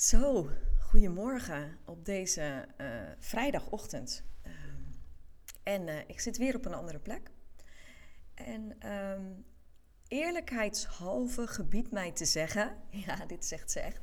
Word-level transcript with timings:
Zo, 0.00 0.50
goedemorgen 0.78 1.78
op 1.84 2.04
deze 2.04 2.66
uh, 2.80 2.86
vrijdagochtend. 3.18 4.22
Uh, 4.46 4.52
en 5.62 5.88
uh, 5.88 5.98
ik 6.06 6.20
zit 6.20 6.36
weer 6.36 6.56
op 6.56 6.64
een 6.64 6.74
andere 6.74 6.98
plek. 6.98 7.30
En 8.34 8.90
um, 8.92 9.44
eerlijkheidshalve 10.08 11.46
gebiedt 11.46 11.90
mij 11.90 12.12
te 12.12 12.24
zeggen, 12.24 12.76
ja, 13.06 13.26
dit 13.26 13.44
zegt 13.46 13.70
ze 13.70 13.80
echt, 13.80 14.00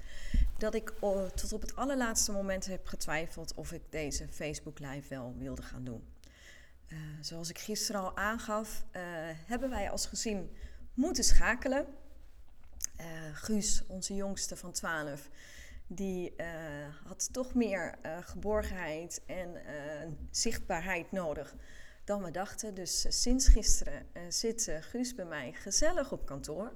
dat 0.58 0.76
ik 0.76 0.94
tot 1.36 1.54
op 1.54 1.62
het 1.62 1.76
allerlaatste 1.76 2.32
moment 2.32 2.66
heb 2.66 2.88
getwijfeld 2.88 3.54
of 3.54 3.72
ik 3.72 3.82
deze 3.90 4.28
Facebook 4.28 4.80
Live 4.80 5.10
wel 5.10 5.36
wilde 5.38 5.62
gaan 5.62 5.84
doen. 5.84 6.08
Uh, 6.88 6.98
zoals 7.22 7.50
ik 7.50 7.58
gisteren 7.58 8.02
al 8.02 8.18
aangaf, 8.18 8.86
hebben 9.46 9.70
wij 9.70 9.92
als 9.92 10.06
gezin 10.06 10.58
moeten 10.94 11.24
schakelen. 11.24 11.86
Guus, 13.34 13.84
onze 13.88 14.16
jongste 14.16 14.56
van 14.56 14.72
12, 14.72 15.30
die 15.88 16.34
uh, 16.38 16.48
had 17.06 17.34
toch 17.34 17.54
meer 17.54 17.96
uh, 18.06 18.18
geborgenheid 18.22 19.22
en 19.26 19.50
uh, 19.56 20.12
zichtbaarheid 20.32 21.12
nodig 21.12 21.56
dan 22.04 22.24
we 22.24 22.32
dachten. 22.32 22.74
Dus 22.74 23.22
sinds 23.22 23.48
gisteren 23.48 24.06
zit 24.30 24.72
Guus 24.80 25.16
bij 25.16 25.26
mij 25.26 25.54
gezellig 25.54 26.12
op 26.12 26.26
kantoor. 26.26 26.74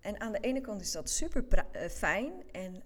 en 0.00 0.20
aan 0.20 0.32
de 0.32 0.40
ene 0.40 0.60
kant 0.60 0.80
is 0.80 0.92
dat 0.92 1.10
super 1.10 1.44
fijn 1.90 2.32
en 2.52 2.82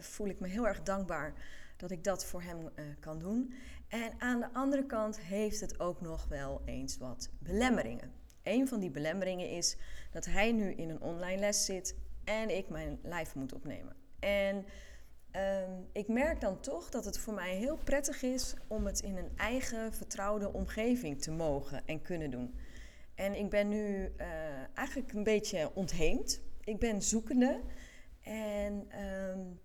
voel 0.00 0.28
ik 0.28 0.40
me 0.40 0.48
heel 0.48 0.66
erg 0.66 0.82
dankbaar 0.82 1.34
dat 1.76 1.90
ik 1.90 2.04
dat 2.04 2.24
voor 2.24 2.42
hem 2.42 2.70
kan 3.00 3.18
doen. 3.18 3.54
En 3.88 4.12
aan 4.18 4.40
de 4.40 4.52
andere 4.52 4.86
kant 4.86 5.20
heeft 5.20 5.60
het 5.60 5.80
ook 5.80 6.00
nog 6.00 6.28
wel 6.28 6.62
eens 6.64 6.96
wat 6.98 7.30
belemmeringen. 7.38 8.12
Een 8.42 8.68
van 8.68 8.80
die 8.80 8.90
belemmeringen 8.90 9.50
is 9.50 9.76
dat 10.10 10.24
hij 10.24 10.52
nu 10.52 10.72
in 10.72 10.88
een 10.90 11.00
online 11.00 11.40
les 11.40 11.64
zit 11.64 11.96
en 12.24 12.56
ik 12.56 12.68
mijn 12.68 12.98
live 13.02 13.38
moet 13.38 13.52
opnemen. 13.52 14.03
En 14.24 14.56
um, 15.36 15.88
ik 15.92 16.08
merk 16.08 16.40
dan 16.40 16.60
toch 16.60 16.90
dat 16.90 17.04
het 17.04 17.18
voor 17.18 17.34
mij 17.34 17.56
heel 17.56 17.78
prettig 17.84 18.22
is 18.22 18.54
om 18.66 18.86
het 18.86 19.00
in 19.00 19.16
een 19.16 19.30
eigen 19.36 19.92
vertrouwde 19.92 20.52
omgeving 20.52 21.22
te 21.22 21.30
mogen 21.30 21.86
en 21.86 22.02
kunnen 22.02 22.30
doen. 22.30 22.54
En 23.14 23.38
ik 23.38 23.50
ben 23.50 23.68
nu 23.68 24.12
uh, 24.16 24.26
eigenlijk 24.74 25.12
een 25.12 25.24
beetje 25.24 25.70
ontheemd. 25.74 26.40
Ik 26.64 26.78
ben 26.78 27.02
zoekende. 27.02 27.60
En 28.22 28.88
um, 29.02 29.60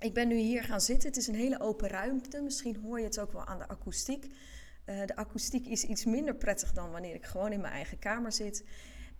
ik 0.00 0.14
ben 0.14 0.28
nu 0.28 0.36
hier 0.36 0.62
gaan 0.62 0.80
zitten. 0.80 1.08
Het 1.08 1.18
is 1.18 1.26
een 1.26 1.34
hele 1.34 1.60
open 1.60 1.88
ruimte. 1.88 2.40
Misschien 2.40 2.76
hoor 2.76 2.98
je 2.98 3.04
het 3.04 3.20
ook 3.20 3.32
wel 3.32 3.46
aan 3.46 3.58
de 3.58 3.68
akoestiek. 3.68 4.24
Uh, 4.24 5.06
de 5.06 5.16
akoestiek 5.16 5.66
is 5.66 5.84
iets 5.84 6.04
minder 6.04 6.34
prettig 6.34 6.72
dan 6.72 6.90
wanneer 6.90 7.14
ik 7.14 7.24
gewoon 7.24 7.52
in 7.52 7.60
mijn 7.60 7.72
eigen 7.72 7.98
kamer 7.98 8.32
zit. 8.32 8.64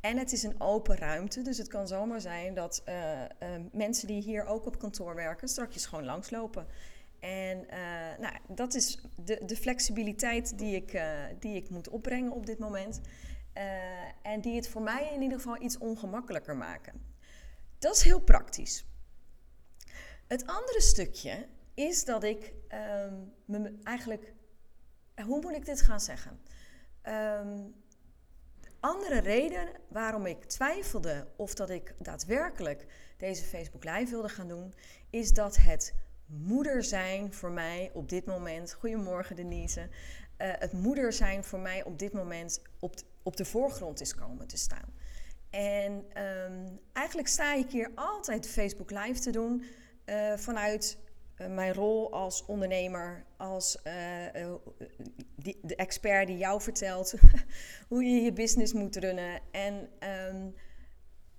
En 0.01 0.19
het 0.19 0.33
is 0.33 0.43
een 0.43 0.61
open 0.61 0.97
ruimte, 0.97 1.43
dus 1.43 1.59
het 1.59 1.69
kan 1.69 1.89
zomaar 1.89 2.21
zijn 2.21 2.55
dat 2.55 2.83
uh, 2.89 3.21
uh, 3.21 3.27
mensen 3.73 4.07
die 4.07 4.23
hier 4.23 4.45
ook 4.45 4.67
op 4.67 4.79
kantoor 4.79 5.15
werken 5.15 5.49
straks 5.49 5.87
gewoon 5.87 6.05
langslopen. 6.05 6.67
En 7.19 7.59
uh, 7.59 8.19
nou, 8.19 8.35
dat 8.49 8.75
is 8.75 9.01
de, 9.25 9.43
de 9.45 9.57
flexibiliteit 9.57 10.59
die 10.59 10.75
ik, 10.75 11.03
die 11.39 11.57
ik 11.57 11.71
moet 11.71 11.89
opbrengen 11.89 12.33
op 12.33 12.47
dit 12.47 12.59
moment. 12.59 13.01
en 14.23 14.41
die 14.41 14.55
het 14.55 14.69
voor 14.69 14.83
mij 14.83 15.11
in 15.15 15.23
ieder 15.23 15.39
geval 15.39 15.63
iets 15.63 15.79
ongemakkelijker 15.79 16.57
maken. 16.57 17.03
Dat 17.79 17.97
is 17.97 18.03
heel 18.03 18.21
praktisch. 18.21 18.85
Het 20.27 20.47
andere 20.47 20.81
stukje 20.81 21.47
is 21.75 22.05
dat 22.05 22.25
ik 22.25 22.55
um, 23.09 23.33
me 23.45 23.79
eigenlijk. 23.83 24.33
Hoe 25.25 25.41
moet 25.41 25.55
ik 25.55 25.65
dit 25.65 25.81
gaan 25.81 26.01
zeggen? 26.01 26.41
Um, 27.03 27.75
andere 28.81 29.21
reden 29.21 29.69
waarom 29.89 30.27
ik 30.27 30.45
twijfelde 30.45 31.27
of 31.37 31.55
dat 31.55 31.71
ik 31.71 31.95
daadwerkelijk 31.99 32.87
deze 33.17 33.45
Facebook 33.45 33.85
Live 33.85 34.11
wilde 34.11 34.29
gaan 34.29 34.49
doen, 34.49 34.75
is 35.11 35.33
dat 35.33 35.57
het 35.57 35.95
moeder 36.27 36.85
zijn 36.85 37.33
voor 37.33 37.51
mij 37.51 37.91
op 37.95 38.09
dit 38.09 38.25
moment. 38.25 38.73
Goedemorgen 38.73 39.37
Denise. 39.37 39.81
Uh, 39.81 39.87
het 40.39 40.73
moeder 40.73 41.13
zijn 41.13 41.45
voor 41.45 41.59
mij 41.59 41.85
op 41.85 41.99
dit 41.99 42.13
moment 42.13 42.63
op, 42.79 42.95
op 43.23 43.37
de 43.37 43.45
voorgrond 43.45 44.01
is 44.01 44.15
komen 44.15 44.47
te 44.47 44.57
staan. 44.57 44.95
En 45.51 45.93
um, 46.23 46.81
eigenlijk 46.93 47.29
sta 47.29 47.55
ik 47.55 47.71
hier 47.71 47.91
altijd 47.95 48.49
Facebook 48.49 48.91
Live 48.91 49.21
te 49.21 49.31
doen 49.31 49.65
uh, 50.07 50.37
vanuit 50.37 50.99
mijn 51.49 51.75
rol 51.75 52.13
als 52.13 52.45
ondernemer, 52.47 53.25
als 53.37 53.79
uh, 53.85 54.55
die, 55.37 55.59
de 55.63 55.77
expert 55.77 56.27
die 56.27 56.37
jou 56.37 56.61
vertelt 56.61 57.15
hoe 57.89 58.05
je 58.05 58.23
je 58.23 58.33
business 58.33 58.73
moet 58.73 58.97
runnen. 58.97 59.41
En 59.51 59.89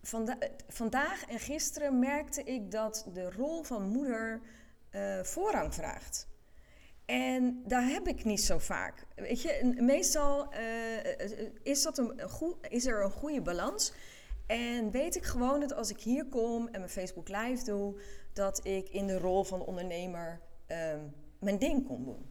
vanda 0.01 0.38
vandaag 0.67 1.25
en 1.25 1.40
gisteren 1.40 2.00
merkte 2.00 2.44
ik 2.44 2.72
dat 2.72 3.07
de 3.13 3.31
rol 3.31 3.63
van 3.63 3.88
moeder 3.88 4.41
voorrang 5.22 5.73
vraagt. 5.73 6.28
En 7.06 7.63
daar 7.66 7.88
heb 7.88 8.07
ik 8.07 8.23
niet 8.23 8.41
zo 8.41 8.57
vaak. 8.57 9.06
Weet 9.16 9.41
je, 9.41 9.73
meestal 9.79 10.53
is, 11.63 11.84
dat 11.84 11.97
een 11.97 12.22
goed, 12.29 12.56
is 12.69 12.85
er 12.85 13.03
een 13.03 13.11
goede 13.11 13.41
balans. 13.41 13.94
En 14.47 14.91
weet 14.91 15.16
ik 15.16 15.23
gewoon 15.23 15.59
dat 15.59 15.73
als 15.73 15.90
ik 15.90 16.00
hier 16.00 16.25
kom 16.25 16.67
en 16.67 16.79
mijn 16.79 16.90
Facebook 16.90 17.28
Live 17.28 17.63
doe, 17.63 18.00
dat 18.33 18.65
ik 18.65 18.89
in 18.89 19.07
de 19.07 19.17
rol 19.17 19.43
van 19.43 19.61
ondernemer 19.61 20.41
um, 20.67 21.13
mijn 21.39 21.57
ding 21.57 21.87
kon 21.87 22.03
doen. 22.03 22.25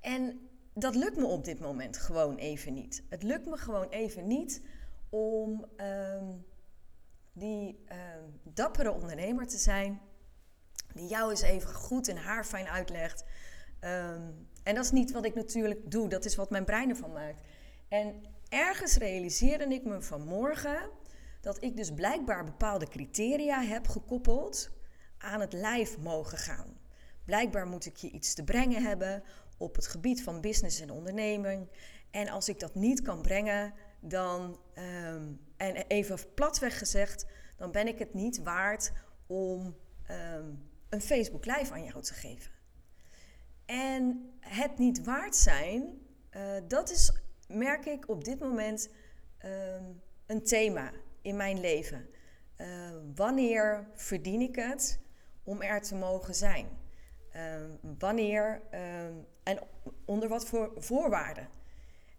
En 0.00 0.48
dat 0.74 0.94
lukt 0.94 1.16
me 1.16 1.24
op 1.24 1.44
dit 1.44 1.60
moment 1.60 1.96
gewoon 1.96 2.36
even 2.36 2.74
niet. 2.74 3.02
Het 3.08 3.22
lukt 3.22 3.46
me 3.46 3.56
gewoon 3.56 3.88
even 3.88 4.26
niet 4.26 4.62
om 5.10 5.64
um, 5.76 6.44
die 7.32 7.84
um, 7.88 8.40
dappere 8.42 8.92
ondernemer 8.92 9.46
te 9.46 9.58
zijn, 9.58 10.00
die 10.94 11.08
jou 11.08 11.30
eens 11.30 11.42
even 11.42 11.74
goed 11.74 12.08
en 12.08 12.16
haar 12.16 12.44
fijn 12.44 12.68
uitlegt. 12.68 13.24
en 14.62 14.74
dat 14.74 14.84
is 14.84 14.90
niet 14.90 15.12
wat 15.12 15.24
ik 15.24 15.34
natuurlijk 15.34 15.90
doe, 15.90 16.08
dat 16.08 16.24
is 16.24 16.36
wat 16.36 16.50
mijn 16.50 16.64
brein 16.64 16.88
ervan 16.88 17.12
maakt. 17.12 17.40
En 17.88 18.22
ergens 18.48 18.96
realiseerde 18.96 19.74
ik 19.74 19.84
me 19.84 20.02
vanmorgen 20.02 20.90
dat 21.42 21.62
ik 21.62 21.76
dus 21.76 21.90
blijkbaar 21.90 22.44
bepaalde 22.44 22.88
criteria 22.88 23.62
heb 23.62 23.88
gekoppeld 23.88 24.70
aan 25.18 25.40
het 25.40 25.52
lijf 25.52 25.98
mogen 25.98 26.38
gaan. 26.38 26.80
Blijkbaar 27.24 27.66
moet 27.66 27.86
ik 27.86 27.96
je 27.96 28.10
iets 28.10 28.34
te 28.34 28.44
brengen 28.44 28.82
hebben 28.82 29.22
op 29.58 29.74
het 29.76 29.86
gebied 29.86 30.22
van 30.22 30.40
business 30.40 30.80
en 30.80 30.90
onderneming. 30.90 31.68
En 32.10 32.28
als 32.28 32.48
ik 32.48 32.60
dat 32.60 32.74
niet 32.74 33.02
kan 33.02 33.22
brengen, 33.22 33.74
dan, 34.00 34.60
um, 34.78 35.40
en 35.56 35.74
even 35.74 36.34
platweg 36.34 36.78
gezegd, 36.78 37.26
dan 37.56 37.70
ben 37.70 37.86
ik 37.86 37.98
het 37.98 38.14
niet 38.14 38.42
waard 38.42 38.92
om 39.26 39.76
um, 40.10 40.70
een 40.88 41.00
Facebook 41.00 41.44
Live 41.44 41.72
aan 41.72 41.84
jou 41.84 42.02
te 42.02 42.14
geven. 42.14 42.52
En 43.66 44.30
het 44.40 44.78
niet 44.78 45.04
waard 45.04 45.36
zijn, 45.36 45.98
uh, 46.30 46.42
dat 46.68 46.90
is, 46.90 47.12
merk 47.48 47.86
ik 47.86 48.08
op 48.08 48.24
dit 48.24 48.38
moment, 48.38 48.88
um, 49.44 50.02
een 50.26 50.42
thema 50.42 50.92
in 51.22 51.36
mijn 51.36 51.60
leven. 51.60 52.08
Uh, 52.58 52.90
wanneer 53.14 53.88
verdien 53.94 54.40
ik 54.40 54.56
het 54.56 55.00
om 55.44 55.62
er 55.62 55.82
te 55.82 55.94
mogen 55.94 56.34
zijn? 56.34 56.68
Uh, 57.36 57.54
wanneer 57.98 58.62
uh, 58.74 59.04
en 59.42 59.58
onder 60.04 60.28
wat 60.28 60.46
voor 60.46 60.72
voorwaarden? 60.76 61.48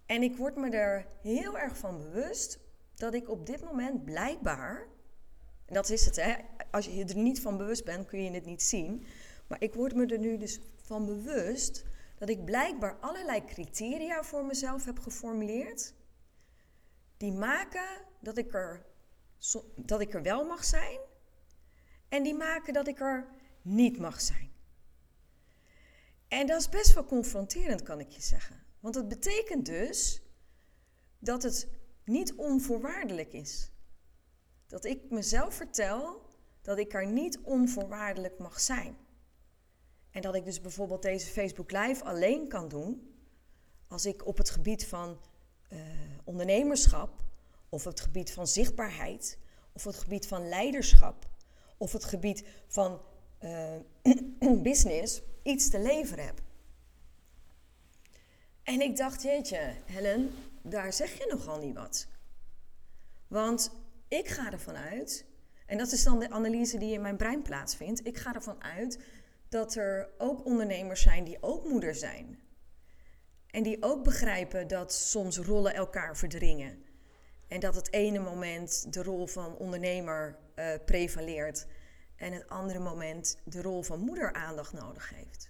En 0.06 0.24
ik 0.24 0.38
word 0.38 0.56
me 0.56 0.70
er 0.70 1.06
heel 1.22 1.58
erg 1.58 1.78
van 1.78 1.98
bewust 1.98 2.60
dat 2.96 3.14
ik 3.14 3.30
op 3.30 3.46
dit 3.46 3.64
moment 3.64 4.06
blijkbaar, 4.06 4.88
en 5.66 5.74
dat 5.74 5.90
is 5.90 6.06
het, 6.06 6.16
hè, 6.16 6.34
als 6.72 6.86
je 6.86 7.06
er 7.06 7.18
niet 7.18 7.42
van 7.42 7.58
bewust 7.58 7.86
bent, 7.86 8.08
kun 8.08 8.24
je 8.24 8.32
het 8.32 8.46
niet 8.46 8.64
zien. 8.64 9.06
Maar 9.48 9.62
ik 9.62 9.74
word 9.74 9.96
me 9.96 10.06
er 10.06 10.20
nu 10.20 10.38
dus 10.38 10.60
van 10.76 11.06
bewust 11.06 11.86
dat 12.18 12.30
ik 12.30 12.46
blijkbaar 12.46 12.98
allerlei 13.00 13.46
criteria 13.46 14.24
voor 14.24 14.46
mezelf 14.46 14.86
heb 14.86 15.00
geformuleerd. 15.00 15.94
Die 17.18 17.32
maken 17.32 18.02
dat 18.20 18.38
ik 18.38 18.54
er 18.54 18.86
dat 19.76 20.02
ik 20.02 20.14
er 20.14 20.22
wel 20.22 20.46
mag 20.46 20.66
zijn 20.66 21.00
en 22.10 22.24
die 22.24 22.36
maken 22.36 22.74
dat 22.74 22.88
ik 22.88 23.00
er 23.00 23.28
niet 23.62 24.00
mag 24.00 24.22
zijn. 24.22 24.52
En 26.28 26.48
dat 26.48 26.60
is 26.60 26.70
best 26.70 26.94
wel 26.94 27.06
confronterend, 27.06 27.84
kan 27.84 28.00
ik 28.00 28.10
je 28.10 28.22
zeggen. 28.22 28.64
Want 28.80 28.96
het 28.96 29.08
betekent 29.08 29.66
dus 29.66 30.22
dat 31.20 31.44
het 31.44 31.68
niet 32.04 32.34
onvoorwaardelijk 32.34 33.34
is. 33.34 33.72
Dat 34.68 34.86
ik 34.86 35.10
mezelf 35.10 35.54
vertel 35.54 36.22
dat 36.62 36.78
ik 36.78 36.94
er 36.94 37.08
niet 37.08 37.40
onvoorwaardelijk 37.40 38.40
mag 38.40 38.60
zijn. 38.60 38.98
En 40.12 40.22
dat 40.22 40.36
ik 40.36 40.46
dus 40.46 40.62
bijvoorbeeld 40.62 41.02
deze 41.02 41.28
Facebook 41.28 41.72
Live 41.72 42.04
alleen 42.04 42.48
kan 42.48 42.68
doen 42.68 43.16
als 43.88 44.06
ik 44.06 44.26
op 44.26 44.38
het 44.38 44.50
gebied 44.50 44.86
van 44.86 45.20
uh, 45.70 45.80
ondernemerschap 46.24 47.24
of 47.74 47.84
het 47.84 48.00
gebied 48.00 48.32
van 48.32 48.48
zichtbaarheid, 48.48 49.38
of 49.72 49.84
het 49.84 49.96
gebied 49.96 50.28
van 50.28 50.50
leiderschap, 50.50 51.30
of 51.78 51.92
het 51.92 52.04
gebied 52.04 52.44
van 52.68 53.02
uh, 53.44 53.74
business 54.70 55.22
iets 55.44 55.70
te 55.70 55.80
leveren 55.80 56.26
heb. 56.26 56.42
En 58.64 58.82
ik 58.82 58.98
dacht, 58.98 59.22
jeetje, 59.22 59.74
Helen, 59.86 60.34
daar 60.62 60.94
zeg 60.94 61.18
je 61.18 61.28
nogal 61.30 61.60
niet 61.60 61.76
wat. 61.76 62.08
Want 63.28 63.72
ik 64.08 64.28
ga 64.28 64.52
ervan 64.52 64.76
uit, 64.76 65.26
En 65.66 65.78
dat 65.78 65.92
is 65.92 66.04
dan 66.04 66.20
de 66.20 66.30
analyse 66.30 66.78
die 66.78 66.94
in 66.94 67.02
mijn 67.02 67.18
brein 67.18 67.42
plaatsvindt. 67.42 68.08
Ik 68.08 68.18
ga 68.18 68.34
ervan 68.34 68.64
uit 68.64 69.00
dat 69.50 69.76
er 69.76 70.10
ook 70.18 70.46
ondernemers 70.46 71.02
zijn 71.02 71.24
die 71.24 71.38
ook 71.42 71.68
moeder 71.68 71.96
zijn. 71.96 72.40
En 73.48 73.64
die 73.64 73.84
ook 73.84 74.04
begrijpen 74.04 74.68
dat 74.68 74.94
soms 74.94 75.38
rollen 75.38 75.74
elkaar 75.74 76.18
verdringen. 76.18 76.83
En 77.54 77.60
dat 77.60 77.76
het 77.76 77.92
ene 77.92 78.20
moment 78.20 78.94
de 78.94 79.04
rol 79.04 79.28
van 79.28 79.58
ondernemer 79.58 80.38
uh, 80.56 80.74
prevaleert 80.86 81.68
en 82.16 82.34
het 82.34 82.50
andere 82.50 82.80
moment 82.80 83.38
de 83.44 83.62
rol 83.62 83.84
van 83.84 84.00
moeder 84.00 84.34
aandacht 84.34 84.74
nodig 84.74 85.10
heeft. 85.10 85.50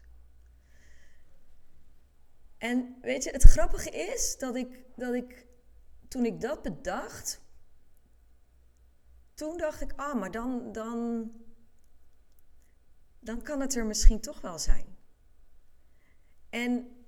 En 2.57 2.97
weet 3.01 3.23
je, 3.23 3.29
het 3.29 3.43
grappige 3.43 3.89
is 3.89 4.37
dat 4.37 4.55
ik, 4.55 4.85
dat 4.95 5.13
ik 5.13 5.47
toen 6.07 6.25
ik 6.25 6.41
dat 6.41 6.61
bedacht, 6.61 7.41
toen 9.33 9.57
dacht 9.57 9.81
ik, 9.81 9.93
ah, 9.95 10.19
maar 10.19 10.31
dan, 10.31 10.71
dan, 10.71 11.31
dan 13.19 13.41
kan 13.41 13.59
het 13.59 13.75
er 13.75 13.85
misschien 13.85 14.19
toch 14.19 14.41
wel 14.41 14.59
zijn. 14.59 14.97
En 16.49 17.02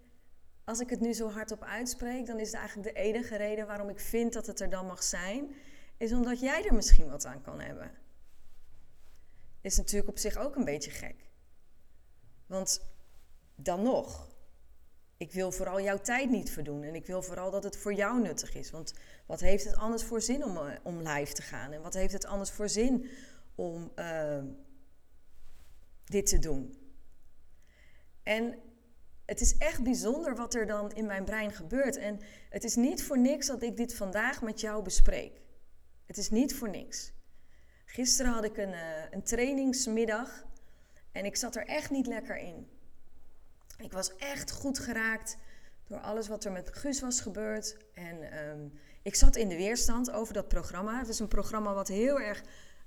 als 0.65 0.79
ik 0.79 0.89
het 0.89 0.99
nu 0.99 1.13
zo 1.13 1.29
hardop 1.29 1.63
uitspreek, 1.63 2.25
dan 2.25 2.39
is 2.39 2.47
het 2.47 2.55
eigenlijk 2.55 2.95
de 2.95 3.01
enige 3.01 3.35
reden 3.35 3.67
waarom 3.67 3.89
ik 3.89 3.99
vind 3.99 4.33
dat 4.33 4.47
het 4.47 4.59
er 4.59 4.69
dan 4.69 4.85
mag 4.85 5.03
zijn, 5.03 5.55
is 5.97 6.13
omdat 6.13 6.39
jij 6.39 6.65
er 6.65 6.73
misschien 6.73 7.09
wat 7.09 7.25
aan 7.25 7.41
kan 7.41 7.59
hebben. 7.59 7.91
Is 9.61 9.77
natuurlijk 9.77 10.09
op 10.09 10.17
zich 10.17 10.37
ook 10.37 10.55
een 10.55 10.65
beetje 10.65 10.91
gek. 10.91 11.29
Want 12.45 12.81
dan 13.55 13.81
nog, 13.81 14.35
ik 15.17 15.31
wil 15.31 15.51
vooral 15.51 15.81
jouw 15.81 16.01
tijd 16.01 16.29
niet 16.29 16.49
verdoen. 16.49 16.83
En 16.83 16.95
ik 16.95 17.05
wil 17.05 17.21
vooral 17.21 17.51
dat 17.51 17.63
het 17.63 17.77
voor 17.77 17.93
jou 17.93 18.21
nuttig 18.21 18.55
is. 18.55 18.71
Want 18.71 18.93
wat 19.25 19.39
heeft 19.39 19.63
het 19.63 19.75
anders 19.75 20.03
voor 20.03 20.21
zin 20.21 20.43
om, 20.43 20.57
eh, 20.57 20.75
om 20.83 21.01
live 21.01 21.33
te 21.33 21.41
gaan? 21.41 21.71
En 21.71 21.81
wat 21.81 21.93
heeft 21.93 22.13
het 22.13 22.25
anders 22.25 22.51
voor 22.51 22.69
zin 22.69 23.09
om 23.55 23.91
uh, 23.95 24.43
dit 26.05 26.25
te 26.25 26.39
doen? 26.39 26.77
En 28.23 28.59
het 29.25 29.41
is 29.41 29.57
echt 29.57 29.83
bijzonder 29.83 30.35
wat 30.35 30.53
er 30.53 30.65
dan 30.65 30.91
in 30.91 31.05
mijn 31.05 31.25
brein 31.25 31.51
gebeurt. 31.51 31.97
En 31.97 32.19
het 32.49 32.63
is 32.63 32.75
niet 32.75 33.03
voor 33.03 33.19
niks 33.19 33.47
dat 33.47 33.63
ik 33.63 33.77
dit 33.77 33.95
vandaag 33.95 34.41
met 34.41 34.59
jou 34.59 34.83
bespreek. 34.83 35.41
Het 36.05 36.17
is 36.17 36.29
niet 36.29 36.55
voor 36.55 36.69
niks. 36.69 37.13
Gisteren 37.85 38.31
had 38.31 38.43
ik 38.43 38.57
een, 38.57 38.73
uh, 38.73 39.11
een 39.11 39.23
trainingsmiddag 39.23 40.45
en 41.11 41.25
ik 41.25 41.35
zat 41.35 41.55
er 41.55 41.65
echt 41.65 41.89
niet 41.89 42.07
lekker 42.07 42.37
in. 42.37 42.67
Ik 43.77 43.91
was 43.91 44.15
echt 44.15 44.51
goed 44.51 44.79
geraakt 44.79 45.37
door 45.87 45.99
alles 45.99 46.27
wat 46.27 46.45
er 46.45 46.51
met 46.51 46.75
Guus 46.75 47.01
was 47.01 47.21
gebeurd. 47.21 47.77
En 47.93 48.47
um, 48.47 48.73
ik 49.01 49.15
zat 49.15 49.35
in 49.35 49.49
de 49.49 49.55
weerstand 49.55 50.11
over 50.11 50.33
dat 50.33 50.47
programma. 50.47 50.99
Het 50.99 51.07
is 51.07 51.19
een 51.19 51.27
programma 51.27 51.73
wat 51.73 51.87
heel 51.87 52.19
erg 52.19 52.43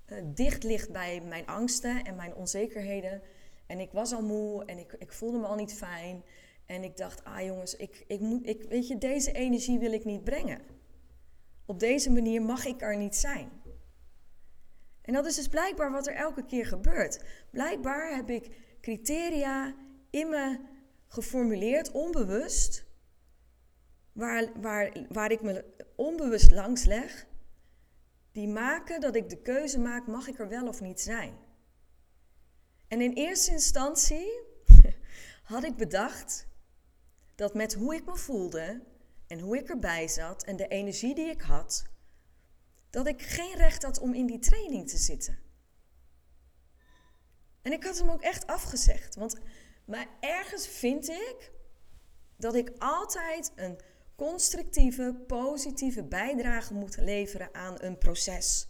uh, 0.06 0.19
dicht 0.25 0.62
ligt 0.62 0.93
bij 0.93 1.20
mijn 1.20 1.46
angsten 1.46 2.05
en 2.05 2.17
mijn 2.17 2.35
onzekerheden. 2.35 3.23
En 3.68 3.80
ik 3.80 3.92
was 3.92 4.12
al 4.12 4.22
moe 4.22 4.64
en 4.64 4.78
ik, 4.78 4.92
ik 4.98 5.12
voelde 5.12 5.38
me 5.38 5.46
al 5.46 5.54
niet 5.54 5.74
fijn. 5.74 6.24
En 6.66 6.82
ik 6.82 6.96
dacht, 6.96 7.24
ah 7.24 7.44
jongens, 7.44 7.76
ik, 7.76 8.04
ik 8.06 8.20
moet, 8.20 8.46
ik, 8.46 8.62
weet 8.62 8.88
je, 8.88 8.98
deze 8.98 9.32
energie 9.32 9.78
wil 9.78 9.92
ik 9.92 10.04
niet 10.04 10.24
brengen. 10.24 10.60
Op 11.66 11.80
deze 11.80 12.10
manier 12.10 12.42
mag 12.42 12.64
ik 12.64 12.82
er 12.82 12.96
niet 12.96 13.16
zijn. 13.16 13.50
En 15.02 15.14
dat 15.14 15.26
is 15.26 15.34
dus 15.34 15.48
blijkbaar 15.48 15.90
wat 15.90 16.06
er 16.06 16.14
elke 16.14 16.44
keer 16.44 16.66
gebeurt. 16.66 17.24
Blijkbaar 17.50 18.14
heb 18.14 18.30
ik 18.30 18.50
criteria 18.80 19.74
in 20.10 20.28
me 20.28 20.58
geformuleerd, 21.06 21.90
onbewust, 21.90 22.84
waar, 24.12 24.60
waar, 24.60 25.06
waar 25.08 25.30
ik 25.30 25.42
me 25.42 25.64
onbewust 25.96 26.50
langs 26.50 26.84
leg, 26.84 27.26
die 28.32 28.48
maken 28.48 29.00
dat 29.00 29.16
ik 29.16 29.28
de 29.28 29.42
keuze 29.42 29.78
maak, 29.78 30.06
mag 30.06 30.28
ik 30.28 30.38
er 30.38 30.48
wel 30.48 30.68
of 30.68 30.80
niet 30.80 31.00
zijn. 31.00 31.34
En 32.88 33.00
in 33.00 33.12
eerste 33.12 33.50
instantie 33.50 34.40
had 35.43 35.64
ik 35.64 35.76
bedacht 35.76 36.46
dat 37.35 37.55
met 37.55 37.75
hoe 37.75 37.94
ik 37.94 38.05
me 38.05 38.17
voelde 38.17 38.82
en 39.26 39.40
hoe 39.40 39.56
ik 39.56 39.69
erbij 39.69 40.08
zat 40.08 40.44
en 40.44 40.56
de 40.56 40.69
energie 40.69 41.14
die 41.14 41.31
ik 41.31 41.40
had, 41.40 41.85
dat 42.90 43.06
ik 43.06 43.23
geen 43.23 43.55
recht 43.55 43.82
had 43.82 43.99
om 43.99 44.14
in 44.14 44.26
die 44.26 44.38
training 44.38 44.88
te 44.88 44.96
zitten. 44.96 45.38
En 47.62 47.73
ik 47.73 47.85
had 47.85 47.99
hem 47.99 48.11
ook 48.11 48.23
echt 48.23 48.46
afgezegd, 48.46 49.14
want 49.14 49.38
maar 49.85 50.06
ergens 50.20 50.69
vind 50.69 51.08
ik 51.08 51.52
dat 52.37 52.55
ik 52.55 52.73
altijd 52.79 53.52
een 53.55 53.81
constructieve, 54.17 55.14
positieve 55.26 56.05
bijdrage 56.05 56.75
moet 56.75 56.96
leveren 56.96 57.55
aan 57.55 57.82
een 57.82 57.99
proces. 57.99 58.69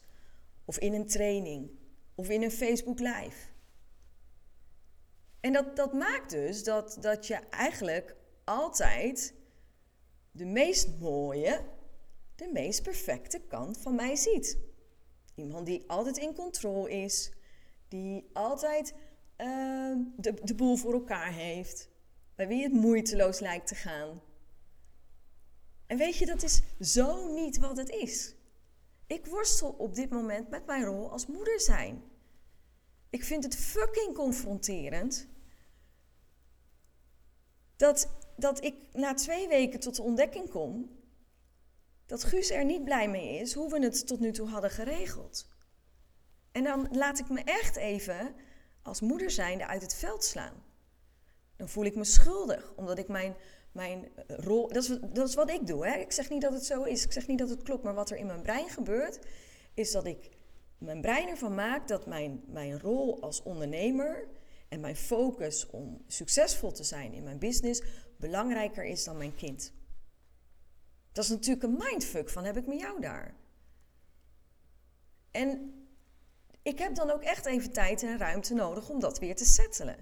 Of 0.64 0.78
in 0.78 0.94
een 0.94 1.06
training. 1.06 1.70
Of 2.14 2.28
in 2.28 2.42
een 2.42 2.50
Facebook 2.50 2.98
Live. 2.98 3.47
En 5.40 5.52
dat, 5.52 5.76
dat 5.76 5.92
maakt 5.92 6.30
dus 6.30 6.64
dat, 6.64 6.96
dat 7.00 7.26
je 7.26 7.34
eigenlijk 7.50 8.16
altijd 8.44 9.34
de 10.30 10.44
meest 10.44 10.88
mooie, 11.00 11.64
de 12.34 12.50
meest 12.52 12.82
perfecte 12.82 13.40
kant 13.48 13.78
van 13.78 13.94
mij 13.94 14.16
ziet. 14.16 14.58
Iemand 15.34 15.66
die 15.66 15.84
altijd 15.86 16.16
in 16.18 16.34
controle 16.34 16.90
is, 16.90 17.32
die 17.88 18.30
altijd 18.32 18.94
uh, 19.36 19.96
de, 20.16 20.34
de 20.42 20.54
boel 20.54 20.76
voor 20.76 20.92
elkaar 20.92 21.32
heeft, 21.32 21.88
bij 22.34 22.48
wie 22.48 22.62
het 22.62 22.72
moeiteloos 22.72 23.40
lijkt 23.40 23.66
te 23.66 23.74
gaan. 23.74 24.22
En 25.86 25.96
weet 25.96 26.16
je, 26.16 26.26
dat 26.26 26.42
is 26.42 26.62
zo 26.80 27.34
niet 27.34 27.58
wat 27.58 27.76
het 27.76 27.88
is. 27.88 28.34
Ik 29.06 29.26
worstel 29.26 29.70
op 29.70 29.94
dit 29.94 30.10
moment 30.10 30.50
met 30.50 30.66
mijn 30.66 30.84
rol 30.84 31.10
als 31.10 31.26
moeder 31.26 31.60
zijn. 31.60 32.02
Ik 33.10 33.24
vind 33.24 33.44
het 33.44 33.56
fucking 33.56 34.14
confronterend 34.14 35.28
dat, 37.76 38.08
dat 38.36 38.64
ik 38.64 38.74
na 38.92 39.14
twee 39.14 39.48
weken 39.48 39.80
tot 39.80 39.96
de 39.96 40.02
ontdekking 40.02 40.50
kom 40.50 40.98
dat 42.08 42.24
Guus 42.24 42.50
er 42.50 42.64
niet 42.64 42.84
blij 42.84 43.08
mee 43.08 43.38
is 43.38 43.54
hoe 43.54 43.70
we 43.70 43.82
het 43.82 44.06
tot 44.06 44.20
nu 44.20 44.32
toe 44.32 44.48
hadden 44.48 44.70
geregeld. 44.70 45.48
En 46.52 46.64
dan 46.64 46.88
laat 46.90 47.18
ik 47.18 47.28
me 47.28 47.42
echt 47.44 47.76
even 47.76 48.34
als 48.82 49.00
moeder 49.00 49.30
zijnde 49.30 49.66
uit 49.66 49.82
het 49.82 49.94
veld 49.94 50.24
slaan. 50.24 50.64
Dan 51.56 51.68
voel 51.68 51.84
ik 51.84 51.94
me 51.94 52.04
schuldig, 52.04 52.72
omdat 52.76 52.98
ik 52.98 53.08
mijn, 53.08 53.36
mijn 53.72 54.08
rol. 54.26 54.68
Dat 54.68 54.82
is, 54.82 54.98
dat 55.12 55.28
is 55.28 55.34
wat 55.34 55.50
ik 55.50 55.66
doe. 55.66 55.86
Hè? 55.86 55.96
Ik 55.96 56.12
zeg 56.12 56.30
niet 56.30 56.42
dat 56.42 56.52
het 56.52 56.64
zo 56.64 56.82
is, 56.82 57.04
ik 57.04 57.12
zeg 57.12 57.26
niet 57.26 57.38
dat 57.38 57.48
het 57.48 57.62
klopt, 57.62 57.84
maar 57.84 57.94
wat 57.94 58.10
er 58.10 58.16
in 58.16 58.26
mijn 58.26 58.42
brein 58.42 58.68
gebeurt, 58.68 59.18
is 59.74 59.90
dat 59.92 60.06
ik 60.06 60.30
mijn 60.78 61.00
brein 61.00 61.28
ervan 61.28 61.54
maak 61.54 61.88
dat 61.88 62.06
mijn, 62.06 62.42
mijn 62.46 62.80
rol 62.80 63.22
als 63.22 63.42
ondernemer 63.42 64.28
en 64.68 64.80
mijn 64.80 64.96
focus 64.96 65.70
om 65.70 66.04
succesvol 66.06 66.72
te 66.72 66.84
zijn 66.84 67.12
in 67.12 67.22
mijn 67.22 67.38
business 67.38 67.82
belangrijker 68.16 68.84
is 68.84 69.04
dan 69.04 69.16
mijn 69.16 69.34
kind. 69.34 69.72
Dat 71.12 71.24
is 71.24 71.30
natuurlijk 71.30 71.62
een 71.62 71.76
mindfuck 71.78 72.28
van 72.28 72.44
heb 72.44 72.56
ik 72.56 72.66
met 72.66 72.80
jou 72.80 73.00
daar. 73.00 73.34
En 75.30 75.72
ik 76.62 76.78
heb 76.78 76.94
dan 76.94 77.10
ook 77.10 77.22
echt 77.22 77.46
even 77.46 77.72
tijd 77.72 78.02
en 78.02 78.18
ruimte 78.18 78.54
nodig 78.54 78.88
om 78.88 79.00
dat 79.00 79.18
weer 79.18 79.36
te 79.36 79.44
settelen. 79.44 79.96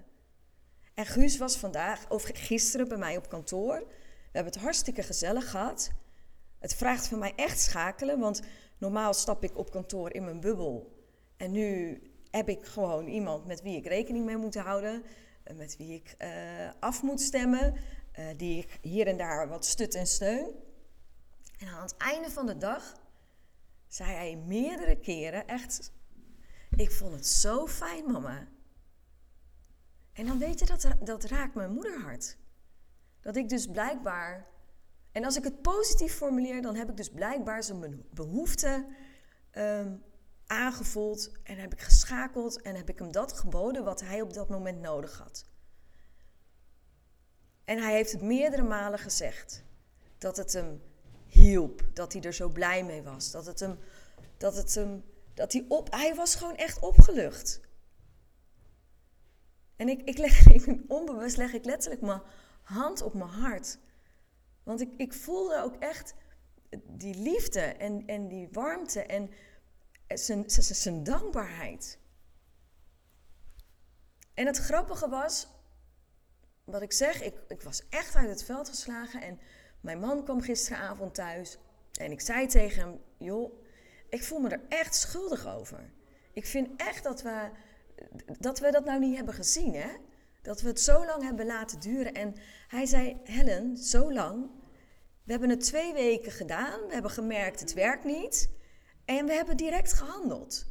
En 0.93 1.05
Guus 1.05 1.37
was 1.37 1.57
vandaag, 1.57 2.09
of 2.09 2.23
gisteren 2.33 2.87
bij 2.87 2.97
mij 2.97 3.17
op 3.17 3.29
kantoor. 3.29 3.79
We 3.87 4.33
hebben 4.33 4.53
het 4.53 4.61
hartstikke 4.61 5.03
gezellig 5.03 5.49
gehad. 5.49 5.91
Het 6.59 6.75
vraagt 6.75 7.07
van 7.07 7.19
mij 7.19 7.33
echt 7.35 7.59
schakelen, 7.59 8.19
want 8.19 8.41
normaal 8.77 9.13
stap 9.13 9.43
ik 9.43 9.57
op 9.57 9.71
kantoor 9.71 10.13
in 10.13 10.23
mijn 10.23 10.39
bubbel. 10.39 10.95
En 11.37 11.51
nu 11.51 12.01
heb 12.31 12.49
ik 12.49 12.65
gewoon 12.65 13.07
iemand 13.07 13.45
met 13.45 13.61
wie 13.61 13.77
ik 13.77 13.85
rekening 13.85 14.25
mee 14.25 14.37
moet 14.37 14.55
houden, 14.55 15.03
eh, 15.43 15.55
met 15.55 15.77
wie 15.77 15.93
ik 15.93 16.15
uh, 16.21 16.29
af 16.79 17.01
moet 17.01 17.21
stemmen, 17.21 17.73
uh, 18.19 18.25
die 18.37 18.57
ik 18.57 18.79
hier 18.81 19.07
en 19.07 19.17
daar 19.17 19.47
wat 19.47 19.65
stut 19.65 19.95
en 19.95 20.07
steun. 20.07 20.51
En 21.59 21.67
aan 21.67 21.81
het 21.81 21.97
einde 21.97 22.29
van 22.29 22.45
de 22.45 22.57
dag 22.57 22.93
zei 23.87 24.11
hij 24.11 24.35
meerdere 24.35 24.99
keren, 24.99 25.47
echt 25.47 25.91
ik 26.75 26.91
vond 26.91 27.13
het 27.13 27.27
zo 27.27 27.67
fijn, 27.67 28.11
mama. 28.11 28.47
En 30.13 30.25
dan 30.25 30.37
weet 30.37 30.59
je, 30.59 30.65
dat, 30.65 30.87
dat 30.99 31.23
raakt 31.23 31.55
mijn 31.55 31.73
moederhart. 31.73 32.37
Dat 33.21 33.35
ik 33.35 33.49
dus 33.49 33.67
blijkbaar. 33.67 34.47
En 35.17 35.23
als 35.23 35.37
ik 35.37 35.43
het 35.43 35.61
positief 35.61 36.13
formuleer, 36.13 36.61
dan 36.61 36.75
heb 36.75 36.89
ik 36.89 36.97
dus 36.97 37.09
blijkbaar 37.09 37.63
zijn 37.63 38.05
behoefte 38.13 38.85
um, 39.51 40.03
aangevoeld. 40.45 41.31
En 41.43 41.57
heb 41.57 41.73
ik 41.73 41.81
geschakeld 41.81 42.61
en 42.61 42.75
heb 42.75 42.89
ik 42.89 42.99
hem 42.99 43.11
dat 43.11 43.33
geboden 43.33 43.83
wat 43.83 44.01
hij 44.01 44.21
op 44.21 44.33
dat 44.33 44.49
moment 44.49 44.81
nodig 44.81 45.17
had. 45.17 45.45
En 47.63 47.77
hij 47.77 47.93
heeft 47.93 48.11
het 48.11 48.21
meerdere 48.21 48.63
malen 48.63 48.99
gezegd. 48.99 49.63
Dat 50.17 50.37
het 50.37 50.53
hem 50.53 50.81
hielp. 51.27 51.81
Dat 51.93 52.13
hij 52.13 52.21
er 52.21 52.33
zo 52.33 52.49
blij 52.49 52.83
mee 52.83 53.03
was. 53.03 53.31
Dat 53.31 53.45
het 53.45 53.59
hem, 53.59 53.79
dat 54.37 54.55
het 54.55 54.75
hem 54.75 55.03
dat 55.33 55.53
hij 55.53 55.65
op, 55.67 55.91
hij 55.91 56.15
was 56.15 56.35
gewoon 56.35 56.55
echt 56.55 56.79
opgelucht. 56.79 57.59
En 59.75 59.89
ik, 59.89 60.01
ik 60.01 60.17
leg, 60.17 60.47
ik, 60.57 60.79
onbewust 60.87 61.37
leg 61.37 61.53
ik 61.53 61.65
letterlijk 61.65 62.01
mijn 62.01 62.21
hand 62.61 63.01
op 63.01 63.13
mijn 63.13 63.29
hart. 63.29 63.77
Want 64.67 64.81
ik, 64.81 64.93
ik 64.97 65.13
voelde 65.13 65.61
ook 65.61 65.75
echt 65.75 66.13
die 66.87 67.15
liefde 67.15 67.59
en, 67.59 68.03
en 68.07 68.27
die 68.27 68.49
warmte. 68.51 69.01
En 69.01 69.29
zijn, 70.07 71.03
dankbaarheid. 71.03 71.99
En 74.33 74.45
het 74.45 74.57
grappige 74.57 75.09
was, 75.09 75.47
wat 76.63 76.81
ik 76.81 76.91
zeg, 76.91 77.21
ik, 77.21 77.35
ik 77.47 77.61
was 77.61 77.89
echt 77.89 78.15
uit 78.15 78.29
het 78.29 78.43
veld 78.43 78.69
geslagen 78.69 79.21
en 79.21 79.39
mijn 79.81 79.99
man 79.99 80.23
kwam 80.23 80.41
gisteravond 80.41 81.15
thuis 81.15 81.57
en 81.99 82.11
ik 82.11 82.21
zei 82.21 82.47
tegen 82.47 82.81
hem, 82.81 83.01
joh, 83.17 83.61
ik 84.09 84.23
voel 84.23 84.39
me 84.39 84.49
er 84.49 84.65
echt 84.69 84.95
schuldig 84.95 85.47
over. 85.47 85.91
Ik 86.33 86.45
vind 86.45 86.81
echt 86.81 87.03
dat 87.03 87.21
we 87.21 87.49
dat, 88.39 88.59
we 88.59 88.71
dat 88.71 88.85
nou 88.85 88.99
niet 88.99 89.15
hebben 89.15 89.33
gezien, 89.33 89.73
hè? 89.73 89.89
Dat 90.47 90.61
we 90.61 90.67
het 90.67 90.79
zo 90.79 91.05
lang 91.05 91.23
hebben 91.23 91.45
laten 91.45 91.79
duren. 91.79 92.13
En 92.13 92.35
hij 92.67 92.85
zei, 92.85 93.17
Helen, 93.23 93.77
zo 93.77 94.13
lang. 94.13 94.49
We 95.23 95.31
hebben 95.31 95.49
het 95.49 95.59
twee 95.59 95.93
weken 95.93 96.31
gedaan. 96.31 96.87
We 96.87 96.93
hebben 96.93 97.11
gemerkt, 97.11 97.59
het 97.59 97.73
werkt 97.73 98.03
niet. 98.03 98.49
En 99.05 99.25
we 99.25 99.33
hebben 99.33 99.57
direct 99.57 99.93
gehandeld. 99.93 100.65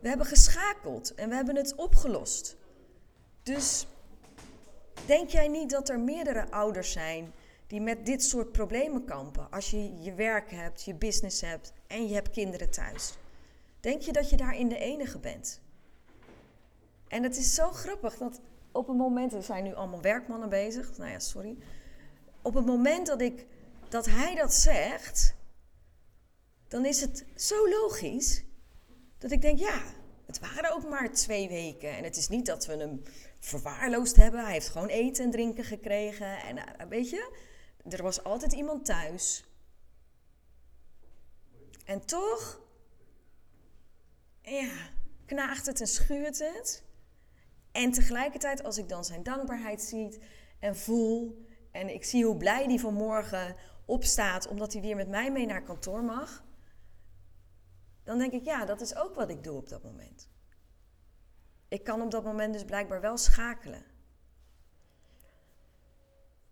We 0.00 0.08
hebben 0.08 0.26
geschakeld 0.26 1.14
en 1.14 1.28
we 1.28 1.34
hebben 1.34 1.56
het 1.56 1.74
opgelost. 1.74 2.56
Dus 3.42 3.86
denk 5.06 5.28
jij 5.28 5.48
niet 5.48 5.70
dat 5.70 5.88
er 5.88 6.00
meerdere 6.00 6.50
ouders 6.50 6.92
zijn 6.92 7.32
die 7.66 7.80
met 7.80 8.06
dit 8.06 8.24
soort 8.24 8.52
problemen 8.52 9.04
kampen? 9.04 9.50
Als 9.50 9.70
je 9.70 10.00
je 10.00 10.14
werk 10.14 10.50
hebt, 10.50 10.82
je 10.82 10.94
business 10.94 11.40
hebt 11.40 11.72
en 11.86 12.08
je 12.08 12.14
hebt 12.14 12.30
kinderen 12.30 12.70
thuis. 12.70 13.14
Denk 13.80 14.02
je 14.02 14.12
dat 14.12 14.30
je 14.30 14.36
daarin 14.36 14.68
de 14.68 14.78
enige 14.78 15.18
bent? 15.18 15.60
En 17.08 17.22
het 17.22 17.36
is 17.36 17.54
zo 17.54 17.70
grappig 17.70 18.16
dat 18.16 18.40
op 18.72 18.88
een 18.88 18.96
moment, 18.96 19.32
er 19.32 19.42
zijn 19.42 19.64
nu 19.64 19.74
allemaal 19.74 20.00
werkmannen 20.00 20.48
bezig, 20.48 20.96
nou 20.96 21.10
ja, 21.10 21.18
sorry. 21.18 21.56
Op 22.42 22.54
het 22.54 22.66
moment 22.66 23.06
dat, 23.06 23.20
ik, 23.20 23.46
dat 23.88 24.06
hij 24.06 24.34
dat 24.34 24.54
zegt, 24.54 25.34
dan 26.68 26.84
is 26.84 27.00
het 27.00 27.24
zo 27.36 27.68
logisch 27.68 28.44
dat 29.18 29.30
ik 29.30 29.42
denk, 29.42 29.58
ja, 29.58 29.82
het 30.26 30.38
waren 30.38 30.72
ook 30.74 30.88
maar 30.88 31.12
twee 31.12 31.48
weken. 31.48 31.96
En 31.96 32.04
het 32.04 32.16
is 32.16 32.28
niet 32.28 32.46
dat 32.46 32.66
we 32.66 32.76
hem 32.76 33.02
verwaarloosd 33.38 34.16
hebben. 34.16 34.44
Hij 34.44 34.52
heeft 34.52 34.68
gewoon 34.68 34.88
eten 34.88 35.24
en 35.24 35.30
drinken 35.30 35.64
gekregen. 35.64 36.38
En 36.38 36.56
uh, 36.56 36.64
weet 36.88 37.10
je, 37.10 37.36
er 37.88 38.02
was 38.02 38.24
altijd 38.24 38.52
iemand 38.52 38.84
thuis. 38.84 39.44
En 41.84 42.06
toch, 42.06 42.60
ja, 44.42 44.72
knaagt 45.26 45.66
het 45.66 45.80
en 45.80 45.86
schuurt 45.86 46.38
het. 46.38 46.82
En 47.72 47.92
tegelijkertijd, 47.92 48.62
als 48.62 48.78
ik 48.78 48.88
dan 48.88 49.04
zijn 49.04 49.22
dankbaarheid 49.22 49.82
zie 49.82 50.22
en 50.58 50.76
voel. 50.76 51.46
En 51.70 51.94
ik 51.94 52.04
zie 52.04 52.24
hoe 52.24 52.36
blij 52.36 52.66
die 52.66 52.80
vanmorgen 52.80 53.56
opstaat 53.84 54.48
omdat 54.48 54.72
hij 54.72 54.82
weer 54.82 54.96
met 54.96 55.08
mij 55.08 55.32
mee 55.32 55.46
naar 55.46 55.62
kantoor 55.62 56.04
mag. 56.04 56.44
Dan 58.04 58.18
denk 58.18 58.32
ik, 58.32 58.44
ja, 58.44 58.64
dat 58.64 58.80
is 58.80 58.96
ook 58.96 59.14
wat 59.14 59.30
ik 59.30 59.44
doe 59.44 59.56
op 59.56 59.68
dat 59.68 59.82
moment. 59.82 60.28
Ik 61.68 61.84
kan 61.84 62.02
op 62.02 62.10
dat 62.10 62.24
moment 62.24 62.52
dus 62.52 62.64
blijkbaar 62.64 63.00
wel 63.00 63.16
schakelen. 63.16 63.84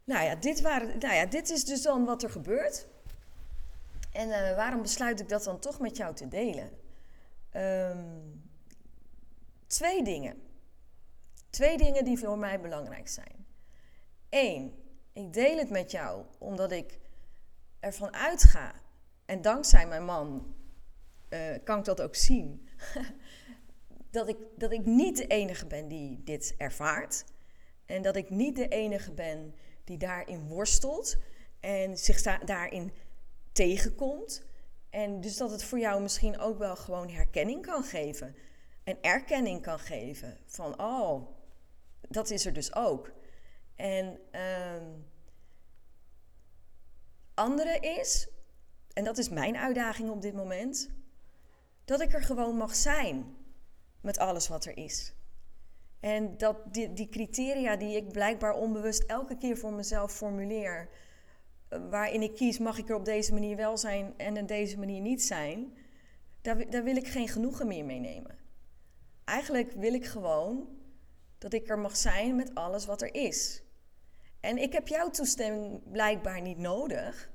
Nou 0.05 0.25
ja, 0.25 0.35
dit, 0.35 0.61
waren, 0.61 0.99
nou 0.99 1.15
ja, 1.15 1.27
dit 1.27 1.51
is 1.51 1.65
dus 1.65 1.83
dan 1.83 2.05
wat 2.05 2.23
er 2.23 2.31
gebeurt. 2.31 2.87
En 4.13 4.29
uh, 4.29 4.57
waarom 4.57 4.83
besluit 4.83 5.21
ik 5.21 5.29
dat 5.29 5.45
dan 5.45 5.59
toch 5.59 5.81
met 5.81 5.97
jou 5.97 6.15
te 6.15 6.29
delen? 6.29 6.71
Um, 7.57 8.43
twee 9.67 10.03
dingen. 10.03 10.50
Twee 11.51 11.77
dingen 11.77 12.05
die 12.05 12.19
voor 12.19 12.39
mij 12.39 12.61
belangrijk 12.61 13.09
zijn. 13.09 13.47
Eén, 14.29 14.75
ik 15.13 15.33
deel 15.33 15.59
het 15.59 15.71
met 15.71 15.91
jou 15.91 16.25
omdat 16.39 16.73
ik 16.73 16.99
ervan 17.81 18.15
uitga, 18.15 18.75
en 19.25 19.43
dankzij 19.43 19.87
mijn 19.87 20.05
man 20.05 20.55
uh, 21.29 21.41
kan 21.65 21.79
ik 21.79 21.85
dat 21.85 22.01
ook 22.01 22.15
zien, 22.15 22.69
dat, 24.11 24.29
ik, 24.29 24.37
dat 24.57 24.73
ik 24.73 24.85
niet 24.85 25.17
de 25.17 25.27
enige 25.27 25.67
ben 25.67 25.89
die 25.89 26.23
dit 26.25 26.55
ervaart. 26.57 27.25
En 27.87 28.03
dat 28.03 28.17
ik 28.17 28.31
niet 28.31 28.57
de 28.57 28.69
enige 28.69 29.13
ben 29.13 29.55
die 29.85 29.99
daarin 29.99 30.49
worstelt 30.49 31.17
en 31.61 31.99
zich 31.99 32.23
daarin 32.45 32.93
tegenkomt. 33.53 34.43
En 34.91 35.21
dus 35.21 35.37
dat 35.37 35.51
het 35.51 35.65
voor 35.65 35.79
jou 35.79 36.03
misschien 36.03 36.39
ook 36.39 36.59
wel 36.59 36.77
gewoon 36.77 37.09
herkenning 37.09 37.63
kan 37.63 37.83
geven. 37.83 38.37
En 38.85 39.03
erkenning 39.03 39.63
kan 39.63 39.79
geven 39.79 40.39
van, 40.47 40.81
oh, 40.81 41.29
dat 42.09 42.31
is 42.31 42.47
er 42.47 42.53
dus 42.53 42.75
ook. 42.75 43.13
En 43.77 44.19
um, 44.41 45.07
andere 47.35 47.79
is, 47.81 48.29
en 48.93 49.05
dat 49.05 49.19
is 49.19 49.29
mijn 49.29 49.57
uitdaging 49.57 50.11
op 50.11 50.23
dit 50.23 50.35
moment, 50.35 50.91
dat 51.85 52.01
ik 52.01 52.13
er 52.13 52.23
gewoon 52.23 52.57
mag 52.57 52.75
zijn 52.75 53.37
met 54.01 54.19
alles 54.19 54.49
wat 54.49 54.65
er 54.65 54.77
is. 54.77 55.15
En 56.01 56.37
dat 56.37 56.75
die, 56.75 56.93
die 56.93 57.09
criteria 57.09 57.77
die 57.77 57.97
ik 57.97 58.13
blijkbaar 58.13 58.55
onbewust 58.55 59.03
elke 59.03 59.37
keer 59.37 59.57
voor 59.57 59.73
mezelf 59.73 60.13
formuleer, 60.13 60.89
eh, 61.69 61.81
waarin 61.91 62.23
ik 62.23 62.35
kies, 62.35 62.59
mag 62.59 62.79
ik 62.79 62.89
er 62.89 62.95
op 62.95 63.05
deze 63.05 63.33
manier 63.33 63.57
wel 63.57 63.77
zijn 63.77 64.15
en 64.17 64.39
op 64.39 64.49
deze 64.49 64.79
manier 64.79 65.01
niet 65.01 65.23
zijn, 65.23 65.77
daar, 66.41 66.71
daar 66.71 66.85
wil 66.85 66.97
ik 66.97 67.09
geen 67.09 67.29
genoegen 67.29 67.67
meer 67.67 67.85
mee 67.85 67.99
nemen. 67.99 68.39
Eigenlijk 69.25 69.73
wil 69.73 69.95
ik 69.95 70.07
gewoon 70.07 70.69
dat 71.41 71.53
ik 71.53 71.69
er 71.69 71.79
mag 71.79 71.97
zijn 71.97 72.37
met 72.37 72.55
alles 72.55 72.87
wat 72.87 73.03
er 73.03 73.15
is. 73.15 73.63
En 74.41 74.59
ik 74.59 74.73
heb 74.73 74.89
jouw 74.89 75.11
toestemming 75.11 75.91
blijkbaar 75.91 76.41
niet 76.41 76.59
nodig. 76.59 77.31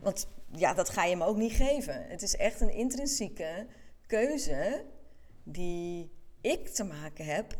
Want 0.00 0.26
ja, 0.50 0.74
dat 0.74 0.88
ga 0.88 1.04
je 1.04 1.16
me 1.16 1.24
ook 1.24 1.36
niet 1.36 1.52
geven. 1.52 2.06
Het 2.08 2.22
is 2.22 2.36
echt 2.36 2.60
een 2.60 2.72
intrinsieke 2.72 3.66
keuze 4.06 4.84
die 5.42 6.12
ik 6.40 6.68
te 6.68 6.84
maken 6.84 7.24
heb, 7.24 7.58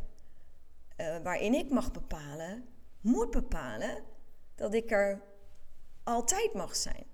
uh, 0.96 1.16
waarin 1.22 1.54
ik 1.54 1.70
mag 1.70 1.92
bepalen, 1.92 2.64
moet 3.00 3.30
bepalen, 3.30 4.04
dat 4.54 4.74
ik 4.74 4.90
er 4.90 5.22
altijd 6.04 6.52
mag 6.54 6.76
zijn. 6.76 7.06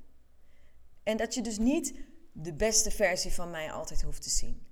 En 1.03 1.17
dat 1.17 1.35
je 1.35 1.43
dus 1.43 1.59
niet 1.59 1.95
de 2.33 2.55
beste 2.55 2.91
versie 2.91 3.33
van 3.33 3.51
mij 3.51 3.73
altijd 3.73 4.03
hoeft 4.03 4.23
te 4.23 4.31
zien. 4.31 4.67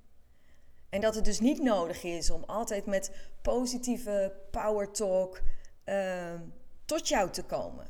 En 0.88 1.00
dat 1.00 1.14
het 1.14 1.24
dus 1.24 1.40
niet 1.40 1.62
nodig 1.62 2.02
is 2.02 2.30
om 2.30 2.44
altijd 2.44 2.86
met 2.86 3.10
positieve 3.42 4.32
power 4.50 4.90
talk 4.90 5.40
uh, 5.84 6.40
tot 6.84 7.08
jou 7.08 7.30
te 7.30 7.42
komen. 7.44 7.88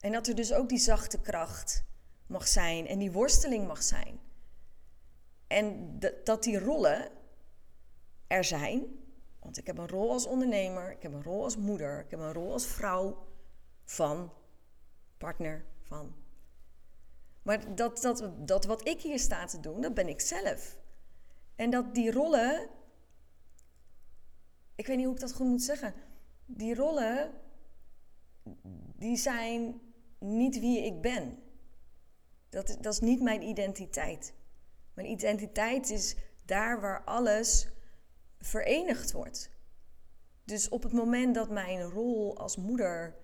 En 0.00 0.12
dat 0.12 0.26
er 0.26 0.34
dus 0.34 0.52
ook 0.52 0.68
die 0.68 0.78
zachte 0.78 1.20
kracht 1.20 1.84
mag 2.26 2.48
zijn 2.48 2.86
en 2.86 2.98
die 2.98 3.12
worsteling 3.12 3.66
mag 3.66 3.82
zijn. 3.82 4.20
En 5.46 5.98
dat 6.24 6.42
die 6.42 6.58
rollen 6.58 7.10
er 8.26 8.44
zijn. 8.44 8.86
Want 9.40 9.58
ik 9.58 9.66
heb 9.66 9.78
een 9.78 9.88
rol 9.88 10.10
als 10.10 10.26
ondernemer, 10.26 10.92
ik 10.92 11.02
heb 11.02 11.12
een 11.12 11.22
rol 11.22 11.44
als 11.44 11.56
moeder, 11.56 12.00
ik 12.00 12.10
heb 12.10 12.20
een 12.20 12.32
rol 12.32 12.52
als 12.52 12.66
vrouw 12.66 13.26
van, 13.84 14.32
partner 15.18 15.64
van. 15.82 16.14
Maar 17.42 17.74
dat, 17.74 18.02
dat, 18.02 18.30
dat 18.38 18.64
wat 18.64 18.88
ik 18.88 19.00
hier 19.00 19.18
sta 19.18 19.44
te 19.44 19.60
doen, 19.60 19.80
dat 19.80 19.94
ben 19.94 20.08
ik 20.08 20.20
zelf. 20.20 20.77
En 21.58 21.70
dat 21.70 21.94
die 21.94 22.12
rollen, 22.12 22.68
ik 24.74 24.86
weet 24.86 24.96
niet 24.96 25.06
hoe 25.06 25.14
ik 25.14 25.20
dat 25.20 25.32
goed 25.32 25.46
moet 25.46 25.62
zeggen, 25.62 25.94
die 26.46 26.74
rollen, 26.74 27.30
die 28.96 29.16
zijn 29.16 29.80
niet 30.18 30.60
wie 30.60 30.84
ik 30.84 31.00
ben. 31.00 31.42
Dat, 32.48 32.76
dat 32.80 32.92
is 32.92 33.00
niet 33.00 33.20
mijn 33.20 33.42
identiteit. 33.42 34.34
Mijn 34.94 35.10
identiteit 35.10 35.90
is 35.90 36.16
daar 36.44 36.80
waar 36.80 37.04
alles 37.04 37.68
verenigd 38.38 39.12
wordt. 39.12 39.50
Dus 40.44 40.68
op 40.68 40.82
het 40.82 40.92
moment 40.92 41.34
dat 41.34 41.50
mijn 41.50 41.82
rol 41.82 42.36
als 42.36 42.56
moeder 42.56 43.16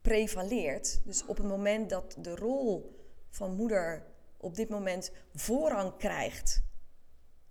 prevaleert, 0.00 1.00
dus 1.04 1.24
op 1.24 1.36
het 1.36 1.46
moment 1.46 1.90
dat 1.90 2.16
de 2.20 2.36
rol 2.36 2.96
van 3.30 3.56
moeder 3.56 4.06
op 4.36 4.54
dit 4.54 4.68
moment 4.68 5.10
voorrang 5.34 5.96
krijgt 5.96 6.66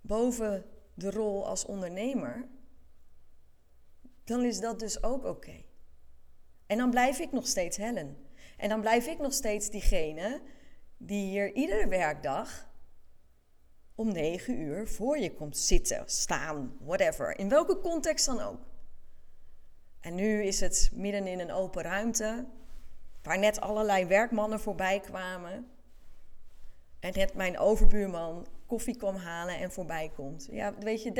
boven 0.08 0.64
de 0.94 1.10
rol 1.10 1.46
als 1.46 1.64
ondernemer, 1.64 2.48
dan 4.24 4.44
is 4.44 4.60
dat 4.60 4.78
dus 4.78 5.02
ook 5.02 5.24
oké. 5.24 5.64
En 6.66 6.78
dan 6.78 6.90
blijf 6.90 7.18
ik 7.18 7.32
nog 7.32 7.46
steeds 7.46 7.76
Helen. 7.76 8.16
En 8.56 8.68
dan 8.68 8.80
blijf 8.80 9.06
ik 9.06 9.18
nog 9.18 9.32
steeds 9.32 9.70
diegene 9.70 10.40
die 10.96 11.30
hier 11.30 11.52
iedere 11.52 11.88
werkdag 11.88 12.70
om 13.94 14.12
negen 14.12 14.60
uur 14.60 14.88
voor 14.88 15.18
je 15.18 15.34
komt 15.34 15.58
zitten, 15.58 16.02
staan, 16.06 16.76
whatever. 16.80 17.38
In 17.38 17.48
welke 17.48 17.78
context 17.78 18.26
dan 18.26 18.40
ook. 18.40 18.60
En 20.00 20.14
nu 20.14 20.42
is 20.42 20.60
het 20.60 20.90
midden 20.94 21.26
in 21.26 21.38
een 21.38 21.52
open 21.52 21.82
ruimte, 21.82 22.46
waar 23.22 23.38
net 23.38 23.60
allerlei 23.60 24.06
werkmannen 24.06 24.60
voorbij 24.60 25.00
kwamen. 25.00 25.70
En 27.00 27.12
net 27.14 27.34
mijn 27.34 27.58
overbuurman 27.58 28.46
koffie 28.68 28.96
kwam 28.96 29.14
halen 29.14 29.58
en 29.58 29.72
voorbij 29.72 30.12
komt. 30.14 30.48
Ja, 30.50 30.74
weet 30.78 31.02
je, 31.02 31.12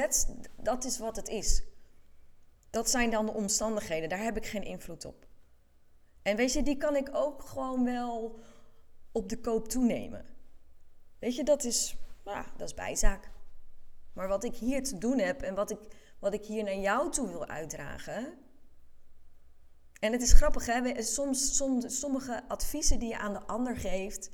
dat 0.57 0.85
is 0.85 0.99
wat 0.99 1.17
het 1.17 1.29
is. 1.29 1.63
Dat 2.71 2.91
zijn 2.91 3.11
dan 3.11 3.27
de 3.27 3.33
omstandigheden, 3.33 4.09
daar 4.09 4.23
heb 4.23 4.37
ik 4.37 4.47
geen 4.47 4.65
invloed 4.65 5.05
op. 5.05 5.27
En 6.23 6.37
weet 6.37 6.53
je, 6.53 6.63
die 6.63 6.77
kan 6.77 6.97
ik 6.97 7.09
ook 7.13 7.43
gewoon 7.43 7.85
wel 7.85 8.41
op 9.13 9.29
de 9.29 9.41
koop 9.41 9.69
toenemen. 9.69 10.25
Weet 11.19 11.37
je, 11.37 11.45
dat 11.45 11.65
is 11.65 11.97
Nou, 12.25 12.47
dat 12.57 12.69
is 12.69 12.75
bijzaak. 12.75 13.31
Maar 14.13 14.29
wat 14.29 14.45
ik 14.45 14.57
hier 14.57 14.83
te 14.83 14.99
doen 14.99 15.19
heb 15.19 15.43
en 15.43 15.55
wat 15.55 15.71
ik, 15.71 15.79
wat 16.19 16.33
ik 16.35 16.45
hier 16.45 16.65
naar 16.65 16.79
jou 16.79 17.11
toe 17.11 17.29
wil 17.29 17.47
uitdragen. 17.47 18.39
En 20.01 20.13
het 20.13 20.23
is 20.23 20.33
grappig, 20.33 20.67
hè? 20.67 21.03
Soms, 21.03 21.57
sommige 21.87 22.49
adviezen 22.49 22.99
die 22.99 23.09
je 23.09 23.19
aan 23.19 23.33
de 23.33 23.47
ander 23.47 23.77
geeft, 23.77 24.31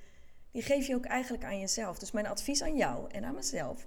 die 0.54 0.62
geef 0.62 0.86
je 0.86 0.94
ook 0.94 1.04
eigenlijk 1.04 1.44
aan 1.44 1.58
jezelf. 1.58 1.98
Dus 1.98 2.10
mijn 2.10 2.26
advies 2.26 2.62
aan 2.62 2.76
jou 2.76 3.10
en 3.10 3.24
aan 3.24 3.34
mezelf 3.34 3.86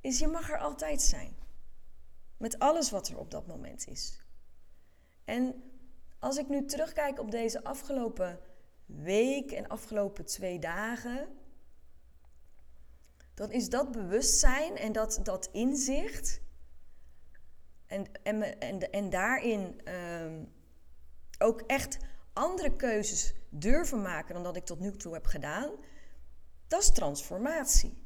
is: 0.00 0.18
je 0.18 0.26
mag 0.26 0.50
er 0.50 0.58
altijd 0.58 1.02
zijn. 1.02 1.36
Met 2.36 2.58
alles 2.58 2.90
wat 2.90 3.08
er 3.08 3.18
op 3.18 3.30
dat 3.30 3.46
moment 3.46 3.86
is. 3.86 4.24
En 5.24 5.62
als 6.18 6.36
ik 6.36 6.48
nu 6.48 6.64
terugkijk 6.64 7.18
op 7.18 7.30
deze 7.30 7.64
afgelopen 7.64 8.40
week 8.86 9.50
en 9.50 9.68
afgelopen 9.68 10.26
twee 10.26 10.58
dagen, 10.58 11.28
dan 13.34 13.52
is 13.52 13.68
dat 13.68 13.92
bewustzijn 13.92 14.76
en 14.76 14.92
dat, 14.92 15.20
dat 15.22 15.48
inzicht 15.52 16.40
en, 17.86 18.06
en, 18.22 18.60
en, 18.60 18.92
en 18.92 19.10
daarin 19.10 19.80
ehm, 19.84 20.44
ook 21.38 21.60
echt 21.60 21.98
andere 22.32 22.76
keuzes 22.76 23.34
durven 23.48 24.02
maken 24.02 24.34
dan 24.34 24.42
dat 24.42 24.56
ik 24.56 24.64
tot 24.64 24.80
nu 24.80 24.96
toe 24.96 25.12
heb 25.12 25.26
gedaan, 25.26 25.70
dat 26.66 26.82
is 26.82 26.92
transformatie. 26.92 28.02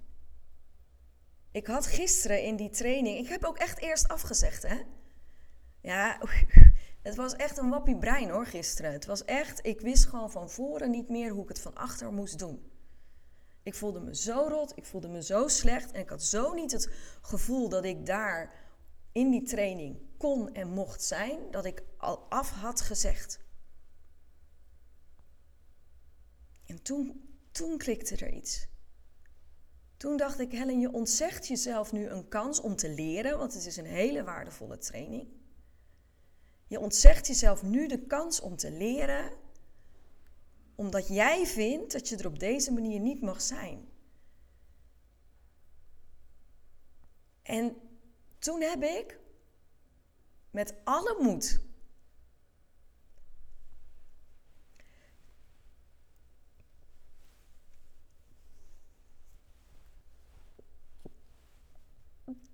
Ik 1.51 1.67
had 1.67 1.87
gisteren 1.87 2.43
in 2.43 2.57
die 2.57 2.71
training, 2.71 3.19
ik 3.19 3.29
heb 3.29 3.45
ook 3.45 3.59
echt 3.59 3.79
eerst 3.79 4.09
afgezegd, 4.09 4.63
hè? 4.63 4.83
Ja, 5.81 6.21
het 7.03 7.15
was 7.15 7.37
echt 7.37 7.59
een 7.59 7.69
wappie 7.69 7.99
brein 7.99 8.31
hoor 8.31 8.47
gisteren. 8.47 8.93
Het 8.93 9.07
was 9.07 9.25
echt, 9.25 9.67
ik 9.67 9.81
wist 9.81 10.07
gewoon 10.07 10.31
van 10.31 10.51
voren 10.51 10.91
niet 10.91 11.09
meer 11.09 11.31
hoe 11.31 11.43
ik 11.43 11.49
het 11.49 11.61
van 11.61 11.75
achter 11.75 12.13
moest 12.13 12.39
doen. 12.39 12.71
Ik 13.63 13.75
voelde 13.75 14.01
me 14.01 14.17
zo 14.17 14.47
rot, 14.49 14.73
ik 14.77 14.85
voelde 14.85 15.09
me 15.09 15.23
zo 15.23 15.49
slecht 15.49 15.93
en 15.93 16.01
ik 16.01 16.09
had 16.09 16.23
zo 16.23 16.53
niet 16.53 16.73
het 16.73 16.91
gevoel 17.23 17.69
dat 17.69 17.85
ik 17.85 18.07
daar 18.07 18.55
in 19.13 19.31
die 19.31 19.43
training 19.43 19.99
kon 20.19 20.55
en 20.55 20.69
mocht 20.69 21.03
zijn, 21.03 21.51
dat 21.51 21.65
ik 21.65 21.83
al 21.97 22.27
af 22.29 22.51
had 22.51 22.81
gezegd. 22.81 23.44
En 26.75 26.83
toen, 26.83 27.37
toen 27.51 27.79
klikte 27.79 28.17
er 28.17 28.33
iets. 28.33 28.67
Toen 29.97 30.17
dacht 30.17 30.39
ik, 30.39 30.53
Helen, 30.53 30.81
je 30.81 30.93
ontzegt 30.93 31.47
jezelf 31.47 31.93
nu 31.93 32.07
een 32.07 32.29
kans 32.29 32.61
om 32.61 32.77
te 32.77 32.89
leren, 32.89 33.39
want 33.39 33.55
het 33.55 33.67
is 33.67 33.77
een 33.77 33.87
hele 33.87 34.25
waardevolle 34.25 34.79
training. 34.79 35.29
Je 36.67 36.81
ontzegt 36.81 37.27
jezelf 37.27 37.63
nu 37.63 37.87
de 37.87 38.07
kans 38.07 38.41
om 38.41 38.57
te 38.57 38.71
leren, 38.71 39.33
omdat 40.75 41.09
jij 41.09 41.47
vindt 41.47 41.93
dat 41.93 42.09
je 42.09 42.17
er 42.17 42.27
op 42.27 42.39
deze 42.39 42.73
manier 42.73 43.01
niet 43.01 43.21
mag 43.21 43.43
zijn. 43.43 43.89
En 47.43 47.77
toen 48.39 48.61
heb 48.61 48.83
ik 48.83 49.19
met 50.51 50.75
alle 50.85 51.17
moed 51.21 51.61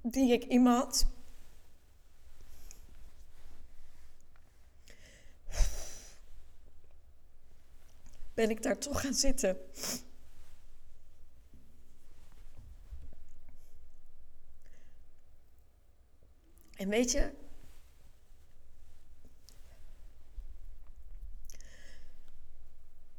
die 0.03 0.33
ik 0.33 0.45
iemand 0.45 1.07
ben 8.35 8.51
ik 8.51 8.63
daar 8.63 8.79
toch 8.79 9.01
gaan 9.01 9.15
zitten. 9.15 9.59
En 16.77 16.89
weet 16.89 17.11
je, 17.11 17.33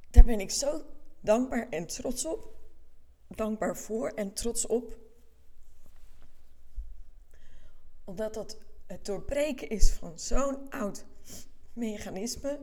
daar 0.09 0.23
ben 0.23 0.39
ik 0.39 0.51
zo 0.51 0.85
dankbaar 1.19 1.69
en 1.69 1.87
trots 1.87 2.25
op. 2.25 2.59
Dankbaar 3.27 3.77
voor 3.77 4.09
en 4.09 4.33
trots 4.33 4.65
op. 4.67 5.00
Omdat 8.11 8.33
dat 8.33 8.57
het 8.87 9.05
doorbreken 9.05 9.69
is 9.69 9.89
van 9.89 10.19
zo'n 10.19 10.69
oud 10.69 11.05
mechanisme. 11.73 12.59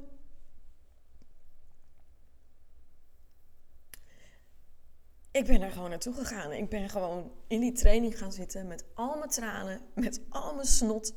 Ik 5.30 5.46
ben 5.46 5.60
daar 5.60 5.70
gewoon 5.70 5.90
naartoe 5.90 6.14
gegaan. 6.14 6.52
Ik 6.52 6.68
ben 6.68 6.88
gewoon 6.88 7.32
in 7.46 7.60
die 7.60 7.72
training 7.72 8.18
gaan 8.18 8.32
zitten 8.32 8.66
met 8.66 8.84
al 8.94 9.18
mijn 9.18 9.30
tranen, 9.30 9.80
met 9.94 10.20
al 10.28 10.54
mijn 10.54 10.66
snot, 10.66 11.14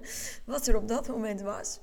wat 0.44 0.66
er 0.66 0.76
op 0.76 0.88
dat 0.88 1.08
moment 1.08 1.40
was. 1.40 1.80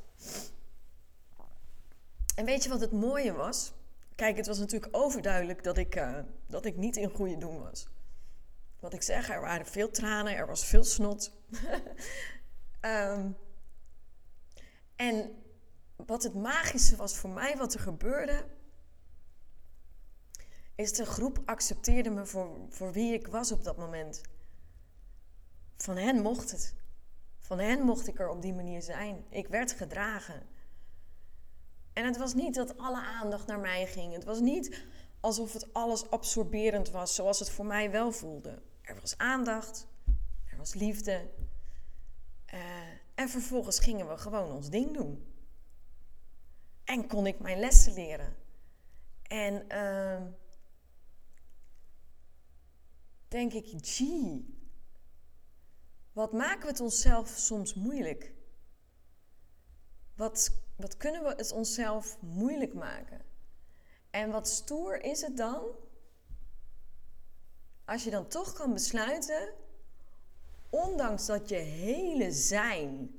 En 2.36 2.46
weet 2.46 2.64
je 2.64 2.70
wat 2.70 2.82
het 2.82 2.92
mooie 2.92 3.34
was? 3.34 3.74
Kijk, 4.16 4.38
het 4.38 4.48
was 4.48 4.60
natuurlijk 4.60 4.96
overduidelijk 4.98 5.64
dat 5.64 5.78
ik, 5.78 5.96
uh, 5.96 6.20
dat 6.48 6.66
ik 6.66 6.76
niet 6.76 6.98
in 6.98 7.10
goede 7.10 7.38
doen 7.38 7.60
was. 7.60 7.88
Wat 8.80 8.94
ik 8.94 9.02
zeg, 9.02 9.30
er 9.30 9.42
waren 9.42 9.66
veel 9.66 9.90
tranen, 9.90 10.36
er 10.36 10.48
was 10.48 10.66
veel 10.66 10.84
snot. 10.84 11.32
um, 12.82 13.38
en 14.96 15.44
wat 15.96 16.24
het 16.24 16.34
magische 16.34 16.96
was 16.96 17.18
voor 17.18 17.30
mij, 17.30 17.58
wat 17.58 17.74
er 17.74 17.80
gebeurde, 17.80 18.46
is 20.76 20.94
de 20.94 21.06
groep 21.06 21.42
accepteerde 21.46 22.10
me 22.10 22.26
voor, 22.26 22.58
voor 22.70 22.92
wie 22.92 23.14
ik 23.14 23.28
was 23.28 23.52
op 23.52 23.64
dat 23.64 23.78
moment. 23.78 24.22
Van 25.78 25.98
hen 25.98 26.22
mocht 26.22 26.52
het. 26.52 26.76
Van 27.40 27.60
hen 27.60 27.82
mocht 27.82 28.08
ik 28.08 28.20
er 28.20 28.30
op 28.30 28.42
die 28.42 28.54
manier 28.54 28.82
zijn. 28.82 29.26
Ik 29.30 29.48
werd 29.48 29.72
gedragen. 29.72 30.44
En 31.94 32.06
het 32.06 32.18
was 32.18 32.34
niet 32.34 32.56
dat 32.56 32.78
alle 32.78 33.02
aandacht 33.02 33.48
naar 33.48 33.60
mij 33.60 33.88
ging. 33.88 34.14
Het 34.14 34.24
was 34.24 34.40
niet 34.40 34.86
alsof 35.20 35.54
het 35.54 35.74
alles 35.74 36.10
absorberend 36.10 36.90
was, 36.90 37.16
zoals 37.16 37.40
het 37.40 37.50
voor 37.50 37.66
mij 37.66 37.92
wel 37.92 38.12
voelde. 38.12 38.62
Er 38.82 39.00
was 39.00 39.18
aandacht, 39.18 39.88
er 40.46 40.58
was 40.58 40.74
liefde. 40.74 41.30
Uh, 42.54 42.62
en 43.16 43.30
vervolgens 43.30 43.80
gingen 43.80 44.08
we 44.08 44.18
gewoon 44.18 44.52
ons 44.52 44.70
ding 44.70 44.94
doen. 44.94 45.34
En 46.84 47.08
kon 47.08 47.28
ik 47.28 47.40
mijn 47.40 47.60
lessen 47.60 47.94
leren. 47.94 48.36
En 49.22 49.66
uh, 49.72 50.22
denk 53.28 53.54
ik, 53.54 53.68
gee, 53.82 54.56
wat 56.12 56.34
maken 56.34 56.62
we 56.62 56.68
het 56.68 56.80
onszelf 56.80 57.30
soms 57.30 57.74
moeilijk? 57.74 58.34
Wat, 60.16 60.52
wat 60.76 60.98
kunnen 60.98 61.24
we 61.24 61.30
het 61.30 61.52
onszelf 61.52 62.22
moeilijk 62.22 62.74
maken? 62.74 63.22
En 64.10 64.32
wat 64.32 64.48
stoer 64.48 65.04
is 65.04 65.22
het 65.22 65.38
dan 65.38 65.62
als 67.88 68.04
je 68.04 68.10
dan 68.10 68.28
toch 68.28 68.54
kan 68.54 68.74
besluiten, 68.74 69.54
ondanks 70.70 71.26
dat 71.26 71.50
je 71.50 71.56
hele 71.56 72.32
zijn 72.32 73.12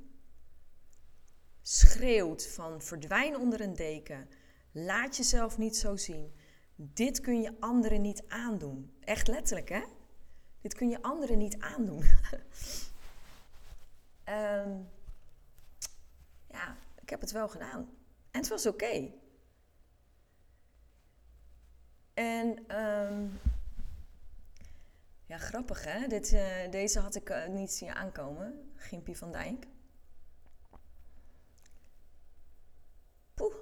schreeuwt 1.61 2.47
van 2.47 2.81
verdwijn 2.81 3.37
onder 3.37 3.61
een 3.61 3.75
deken, 3.75 4.29
laat 4.71 5.17
jezelf 5.17 5.57
niet 5.57 5.77
zo 5.77 5.95
zien. 5.95 6.33
Dit 6.75 7.21
kun 7.21 7.41
je 7.41 7.53
anderen 7.59 8.01
niet 8.01 8.23
aandoen. 8.27 8.93
Echt 8.99 9.27
letterlijk, 9.27 9.69
hè? 9.69 9.83
Dit 10.61 10.73
kun 10.73 10.89
je 10.89 11.01
anderen 11.01 11.37
niet 11.37 11.59
aandoen. 11.59 12.03
um, 14.25 14.89
ja, 16.57 16.77
ik 17.01 17.09
heb 17.09 17.21
het 17.21 17.31
wel 17.31 17.47
gedaan. 17.47 17.89
En 18.31 18.39
het 18.39 18.49
was 18.49 18.65
oké. 18.65 19.11
En 22.19 22.77
um, 22.79 23.39
ja, 25.25 25.37
grappig 25.37 25.83
hè. 25.83 26.07
Dit, 26.07 26.31
uh, 26.31 26.71
deze 26.71 26.99
had 26.99 27.15
ik 27.15 27.29
uh, 27.29 27.47
niet 27.47 27.71
zien 27.71 27.95
aankomen. 27.95 28.71
Gimpie 28.75 29.17
van 29.17 29.31
Dijk. 29.31 29.67
Poeh. 33.33 33.53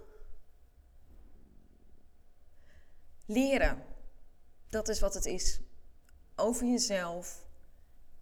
Leren. 3.25 3.83
Dat 4.69 4.87
is 4.87 4.99
wat 4.99 5.13
het 5.13 5.25
is 5.25 5.59
over 6.35 6.67
jezelf. 6.67 7.47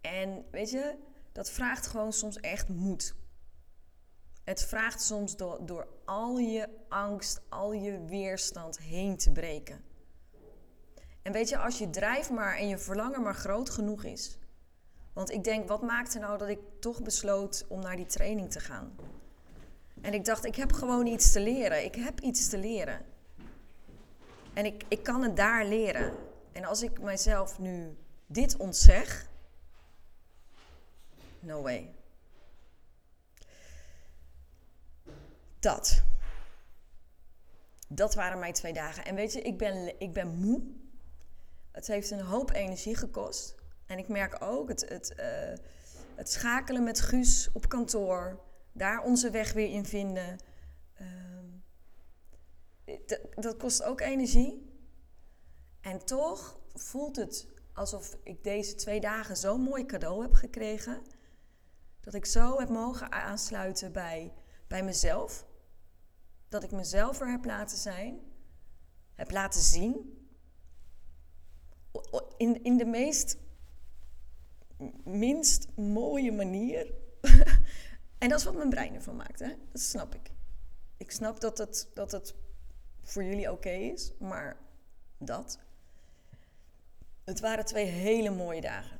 En 0.00 0.44
weet 0.50 0.70
je, 0.70 0.98
dat 1.32 1.50
vraagt 1.50 1.86
gewoon 1.86 2.12
soms 2.12 2.40
echt 2.40 2.68
moed. 2.68 3.14
Het 4.44 4.64
vraagt 4.64 5.02
soms 5.02 5.36
door, 5.36 5.66
door 5.66 5.88
al 6.04 6.38
je 6.38 6.68
angst, 6.88 7.40
al 7.48 7.72
je 7.72 8.04
weerstand 8.04 8.78
heen 8.78 9.16
te 9.16 9.32
breken. 9.32 9.94
En 11.26 11.32
weet 11.32 11.48
je, 11.48 11.58
als 11.58 11.78
je 11.78 11.90
drijf 11.90 12.30
maar 12.30 12.56
en 12.56 12.68
je 12.68 12.78
verlangen 12.78 13.22
maar 13.22 13.34
groot 13.34 13.70
genoeg 13.70 14.04
is. 14.04 14.38
Want 15.12 15.30
ik 15.30 15.44
denk, 15.44 15.68
wat 15.68 15.82
maakte 15.82 16.18
nou 16.18 16.38
dat 16.38 16.48
ik 16.48 16.58
toch 16.80 17.02
besloot 17.02 17.64
om 17.68 17.80
naar 17.80 17.96
die 17.96 18.06
training 18.06 18.50
te 18.50 18.60
gaan? 18.60 18.96
En 20.00 20.14
ik 20.14 20.24
dacht, 20.24 20.44
ik 20.44 20.56
heb 20.56 20.72
gewoon 20.72 21.06
iets 21.06 21.32
te 21.32 21.40
leren. 21.40 21.84
Ik 21.84 21.94
heb 21.94 22.20
iets 22.20 22.48
te 22.48 22.58
leren. 22.58 23.04
En 24.52 24.64
ik, 24.64 24.84
ik 24.88 25.02
kan 25.02 25.22
het 25.22 25.36
daar 25.36 25.64
leren. 25.64 26.14
En 26.52 26.64
als 26.64 26.82
ik 26.82 27.00
mijzelf 27.00 27.58
nu 27.58 27.96
dit 28.26 28.56
ontzeg, 28.56 29.28
no 31.40 31.62
way. 31.62 31.94
Dat. 35.58 36.02
Dat 37.88 38.14
waren 38.14 38.38
mijn 38.38 38.52
twee 38.52 38.72
dagen. 38.72 39.04
En 39.04 39.14
weet 39.14 39.32
je, 39.32 39.42
ik 39.42 39.58
ben, 39.58 40.00
ik 40.00 40.12
ben 40.12 40.28
moe. 40.28 40.84
Het 41.76 41.86
heeft 41.86 42.10
een 42.10 42.20
hoop 42.20 42.50
energie 42.50 42.96
gekost. 42.96 43.54
En 43.86 43.98
ik 43.98 44.08
merk 44.08 44.42
ook 44.42 44.68
het, 44.68 44.88
het, 44.88 45.14
uh, 45.20 45.66
het 46.14 46.30
schakelen 46.30 46.84
met 46.84 47.00
Guus 47.00 47.48
op 47.52 47.68
kantoor. 47.68 48.40
Daar 48.72 49.02
onze 49.02 49.30
weg 49.30 49.52
weer 49.52 49.70
in 49.70 49.84
vinden. 49.84 50.38
Uh, 52.84 52.96
dat 53.34 53.56
kost 53.56 53.82
ook 53.82 54.00
energie. 54.00 54.80
En 55.80 56.04
toch 56.04 56.58
voelt 56.74 57.16
het 57.16 57.46
alsof 57.72 58.16
ik 58.22 58.44
deze 58.44 58.74
twee 58.74 59.00
dagen 59.00 59.36
zo'n 59.36 59.60
mooi 59.60 59.86
cadeau 59.86 60.22
heb 60.22 60.32
gekregen. 60.32 61.02
Dat 62.00 62.14
ik 62.14 62.26
zo 62.26 62.58
heb 62.58 62.68
mogen 62.68 63.12
aansluiten 63.12 63.92
bij, 63.92 64.32
bij 64.66 64.82
mezelf. 64.82 65.46
Dat 66.48 66.62
ik 66.62 66.70
mezelf 66.70 67.20
er 67.20 67.30
heb 67.30 67.44
laten 67.44 67.78
zijn. 67.78 68.20
Heb 69.14 69.30
laten 69.30 69.62
zien. 69.62 70.24
In, 72.36 72.64
in 72.64 72.76
de 72.76 72.84
meest 72.84 73.36
minst 75.04 75.68
mooie 75.76 76.32
manier. 76.32 76.94
en 78.18 78.28
dat 78.28 78.38
is 78.38 78.44
wat 78.44 78.54
mijn 78.54 78.70
brein 78.70 78.94
ervan 78.94 79.16
maakt, 79.16 79.38
hè? 79.38 79.48
Dat 79.72 79.80
snap 79.80 80.14
ik. 80.14 80.30
Ik 80.96 81.10
snap 81.10 81.40
dat 81.40 81.58
het, 81.58 81.88
dat 81.94 82.12
het 82.12 82.34
voor 83.02 83.24
jullie 83.24 83.52
oké 83.52 83.70
is, 83.70 84.12
maar 84.18 84.56
dat. 85.18 85.58
Het 87.24 87.40
waren 87.40 87.64
twee 87.64 87.84
hele 87.84 88.30
mooie 88.30 88.60
dagen. 88.60 88.98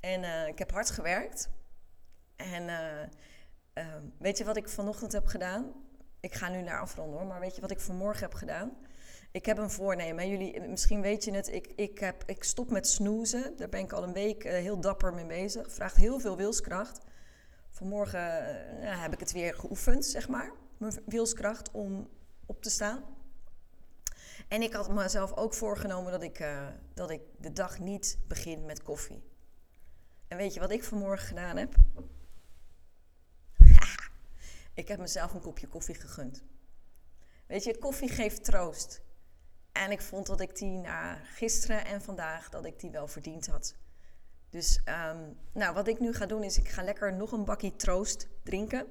En 0.00 0.22
uh, 0.22 0.46
ik 0.46 0.58
heb 0.58 0.70
hard 0.70 0.90
gewerkt. 0.90 1.48
En 2.36 2.62
uh, 2.62 3.02
uh, 3.74 3.94
weet 4.18 4.38
je 4.38 4.44
wat 4.44 4.56
ik 4.56 4.68
vanochtend 4.68 5.12
heb 5.12 5.26
gedaan? 5.26 5.72
Ik 6.20 6.34
ga 6.34 6.48
nu 6.48 6.62
naar 6.62 6.80
afronden 6.80 7.18
hoor, 7.18 7.26
maar 7.26 7.40
weet 7.40 7.54
je 7.54 7.60
wat 7.60 7.70
ik 7.70 7.80
vanmorgen 7.80 8.22
heb 8.22 8.34
gedaan? 8.34 8.76
Ik 9.32 9.46
heb 9.46 9.58
een 9.58 9.70
voornemen. 9.70 10.28
Jullie, 10.28 10.60
misschien 10.60 11.00
weet 11.00 11.24
je 11.24 11.32
het, 11.32 11.48
ik, 11.48 11.72
ik, 11.76 11.98
heb, 11.98 12.22
ik 12.26 12.44
stop 12.44 12.70
met 12.70 12.86
snoezen. 12.86 13.56
Daar 13.56 13.68
ben 13.68 13.80
ik 13.80 13.92
al 13.92 14.02
een 14.02 14.12
week 14.12 14.42
heel 14.42 14.80
dapper 14.80 15.14
mee 15.14 15.26
bezig. 15.26 15.72
Vraagt 15.72 15.96
heel 15.96 16.20
veel 16.20 16.36
wilskracht. 16.36 17.00
Vanmorgen 17.70 18.20
heb 19.00 19.12
ik 19.12 19.20
het 19.20 19.32
weer 19.32 19.54
geoefend, 19.54 20.04
zeg 20.04 20.28
maar. 20.28 20.52
Mijn 20.76 21.02
wilskracht 21.06 21.70
om 21.70 22.08
op 22.46 22.62
te 22.62 22.70
staan. 22.70 23.04
En 24.48 24.62
ik 24.62 24.72
had 24.72 24.92
mezelf 24.92 25.36
ook 25.36 25.54
voorgenomen 25.54 26.12
dat 26.12 26.22
ik, 26.22 26.40
uh, 26.40 26.68
dat 26.94 27.10
ik 27.10 27.20
de 27.38 27.52
dag 27.52 27.78
niet 27.78 28.18
begin 28.28 28.64
met 28.64 28.82
koffie. 28.82 29.22
En 30.28 30.36
weet 30.36 30.54
je 30.54 30.60
wat 30.60 30.70
ik 30.70 30.84
vanmorgen 30.84 31.26
gedaan 31.26 31.56
heb? 31.56 31.74
ik 34.74 34.88
heb 34.88 34.98
mezelf 34.98 35.34
een 35.34 35.40
kopje 35.40 35.66
koffie 35.66 35.94
gegund. 35.94 36.44
Weet 37.46 37.64
je, 37.64 37.78
koffie 37.78 38.08
geeft 38.08 38.44
troost. 38.44 39.02
En 39.72 39.90
ik 39.90 40.02
vond 40.02 40.26
dat 40.26 40.40
ik 40.40 40.56
die 40.56 40.78
na 40.78 41.14
gisteren 41.14 41.84
en 41.84 42.02
vandaag, 42.02 42.48
dat 42.48 42.64
ik 42.64 42.80
die 42.80 42.90
wel 42.90 43.08
verdiend 43.08 43.46
had. 43.46 43.74
Dus 44.50 44.80
um, 44.84 45.38
nou, 45.52 45.74
wat 45.74 45.88
ik 45.88 46.00
nu 46.00 46.14
ga 46.14 46.26
doen 46.26 46.42
is, 46.42 46.58
ik 46.58 46.68
ga 46.68 46.82
lekker 46.82 47.12
nog 47.12 47.32
een 47.32 47.44
bakje 47.44 47.76
troost 47.76 48.28
drinken. 48.42 48.86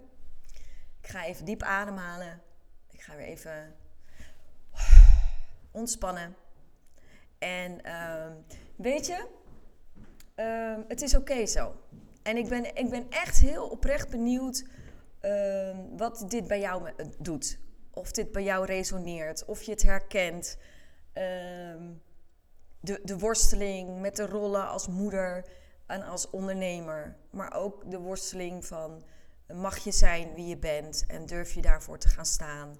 Ik 1.01 1.07
ga 1.07 1.25
even 1.25 1.45
diep 1.45 1.63
ademhalen. 1.63 2.41
Ik 2.89 3.01
ga 3.01 3.15
weer 3.15 3.25
even 3.25 3.75
ontspannen. 5.71 6.35
En 7.37 7.79
uh, 7.85 8.25
weet 8.75 9.05
je, 9.05 9.27
uh, 10.35 10.77
het 10.87 11.01
is 11.01 11.15
oké 11.15 11.45
zo. 11.45 11.75
En 12.23 12.37
ik 12.37 12.47
ben, 12.49 12.75
ik 12.75 12.89
ben 12.89 13.09
echt 13.09 13.39
heel 13.39 13.67
oprecht 13.67 14.09
benieuwd 14.09 14.65
wat 15.97 16.25
dit 16.27 16.47
bij 16.47 16.59
jou 16.59 16.91
doet. 17.19 17.59
Of 17.93 18.11
dit 18.11 18.31
bij 18.31 18.43
jou 18.43 18.65
resoneert, 18.65 19.45
of 19.45 19.61
je 19.61 19.71
het 19.71 19.81
herkent. 19.81 20.57
Ehm, 21.13 21.89
de, 22.79 22.99
de 23.03 23.17
worsteling 23.17 23.99
met 23.99 24.15
de 24.15 24.25
rollen 24.25 24.67
als 24.67 24.87
moeder 24.87 25.45
en 25.85 26.03
als 26.03 26.29
ondernemer. 26.29 27.17
Maar 27.29 27.53
ook 27.53 27.91
de 27.91 27.99
worsteling 27.99 28.65
van 28.65 29.03
mag 29.53 29.77
je 29.77 29.91
zijn 29.91 30.33
wie 30.33 30.47
je 30.47 30.57
bent 30.57 31.03
en 31.07 31.25
durf 31.25 31.53
je 31.53 31.61
daarvoor 31.61 31.97
te 31.97 32.07
gaan 32.07 32.25
staan. 32.25 32.77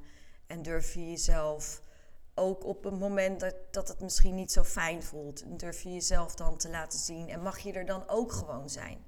En 0.47 0.61
durf 0.61 0.93
je 0.93 1.09
jezelf 1.09 1.81
ook 2.35 2.65
op 2.65 2.85
een 2.85 2.97
moment 2.97 3.39
dat, 3.39 3.55
dat 3.71 3.87
het 3.87 3.99
misschien 3.99 4.35
niet 4.35 4.51
zo 4.51 4.63
fijn 4.63 5.03
voelt, 5.03 5.59
durf 5.59 5.81
je 5.81 5.93
jezelf 5.93 6.35
dan 6.35 6.57
te 6.57 6.69
laten 6.69 6.99
zien 6.99 7.29
en 7.29 7.41
mag 7.41 7.59
je 7.59 7.73
er 7.73 7.85
dan 7.85 8.09
ook 8.09 8.31
gewoon 8.31 8.69
zijn. 8.69 9.03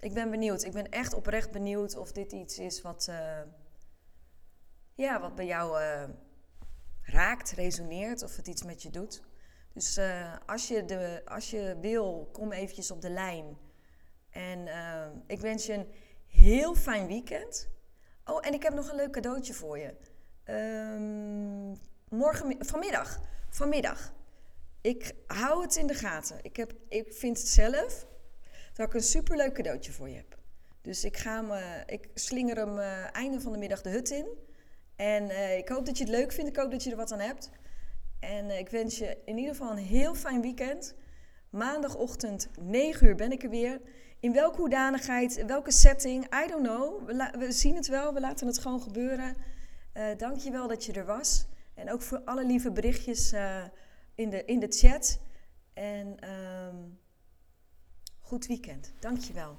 Ik 0.00 0.14
ben 0.14 0.30
benieuwd. 0.30 0.62
Ik 0.62 0.72
ben 0.72 0.88
echt 0.88 1.14
oprecht 1.14 1.50
benieuwd 1.50 1.96
of 1.96 2.12
dit 2.12 2.32
iets 2.32 2.58
is 2.58 2.82
wat, 2.82 3.06
uh, 3.10 3.40
ja, 4.96 5.20
wat 5.20 5.34
bij 5.34 5.46
jou 5.46 5.80
uh, 5.80 6.04
raakt, 7.02 7.50
resoneert, 7.50 8.22
of 8.22 8.36
het 8.36 8.46
iets 8.46 8.62
met 8.62 8.82
je 8.82 8.90
doet. 8.90 9.22
Dus 9.72 9.98
uh, 9.98 10.36
als, 10.46 10.68
je 10.68 10.84
de, 10.84 11.22
als 11.24 11.50
je 11.50 11.76
wil, 11.80 12.28
kom 12.32 12.52
eventjes 12.52 12.90
op 12.90 13.00
de 13.00 13.10
lijn. 13.10 13.58
En 14.30 14.68
ik 15.26 15.40
wens 15.40 15.66
je 15.66 15.72
een 15.72 15.92
heel 16.26 16.74
fijn 16.74 17.06
weekend. 17.06 17.68
Oh, 18.24 18.46
en 18.46 18.52
ik 18.52 18.62
heb 18.62 18.74
nog 18.74 18.88
een 18.88 18.96
leuk 18.96 19.12
cadeautje 19.12 19.54
voor 19.54 19.78
je. 19.78 19.94
Um, 20.44 21.78
morgen, 22.08 22.56
vanmiddag, 22.58 23.20
vanmiddag. 23.48 24.14
Ik 24.80 25.12
hou 25.26 25.62
het 25.62 25.76
in 25.76 25.86
de 25.86 25.94
gaten. 25.94 26.38
Ik, 26.42 26.56
heb, 26.56 26.72
ik 26.88 27.12
vind 27.12 27.38
het 27.38 27.48
zelf 27.48 28.06
dat 28.72 28.86
ik 28.86 28.94
een 28.94 29.02
superleuk 29.02 29.54
cadeautje 29.54 29.92
voor 29.92 30.08
je 30.08 30.16
heb. 30.16 30.38
Dus 30.80 31.04
ik, 31.04 31.16
ga 31.16 31.40
me, 31.40 31.82
ik 31.86 32.08
slinger 32.14 32.56
hem 32.56 32.78
einde 33.12 33.40
van 33.40 33.52
de 33.52 33.58
middag 33.58 33.82
de 33.82 33.90
hut 33.90 34.10
in. 34.10 34.28
En 34.96 35.24
uh, 35.30 35.56
ik 35.56 35.68
hoop 35.68 35.86
dat 35.86 35.98
je 35.98 36.04
het 36.04 36.12
leuk 36.12 36.32
vindt. 36.32 36.50
Ik 36.50 36.56
hoop 36.56 36.70
dat 36.70 36.82
je 36.82 36.90
er 36.90 36.96
wat 36.96 37.12
aan 37.12 37.20
hebt. 37.20 37.50
En 38.20 38.44
uh, 38.44 38.58
ik 38.58 38.68
wens 38.68 38.98
je 38.98 39.18
in 39.24 39.36
ieder 39.36 39.54
geval 39.54 39.70
een 39.70 39.84
heel 39.84 40.14
fijn 40.14 40.40
weekend. 40.40 40.94
Maandagochtend 41.50 42.48
9 42.60 43.06
uur 43.06 43.14
ben 43.14 43.32
ik 43.32 43.42
er 43.42 43.50
weer. 43.50 43.80
In 44.20 44.32
welke 44.32 44.56
hoedanigheid, 44.56 45.36
in 45.36 45.46
welke 45.46 45.72
setting, 45.72 46.24
I 46.24 46.48
don't 46.48 46.66
know. 46.66 47.10
We, 47.38 47.52
zien 47.52 47.76
het 47.76 47.86
wel, 47.86 48.14
we 48.14 48.20
laten 48.20 48.46
het 48.46 48.58
gewoon 48.58 48.80
gebeuren. 48.80 49.36
Uh, 49.94 50.04
Dank 50.16 50.38
je 50.38 50.50
wel 50.50 50.68
dat 50.68 50.84
je 50.84 50.92
er 50.92 51.06
was. 51.06 51.46
En 51.74 51.92
ook 51.92 52.02
voor 52.02 52.20
alle 52.24 52.44
lieve 52.44 52.72
berichtjes 52.72 53.32
in, 54.14 54.30
de, 54.30 54.44
in 54.44 54.60
de 54.60 54.68
chat. 54.68 55.20
En 55.74 56.30
um, 56.30 56.98
goed 58.20 58.46
weekend. 58.46 58.92
Dankjewel. 59.00 59.58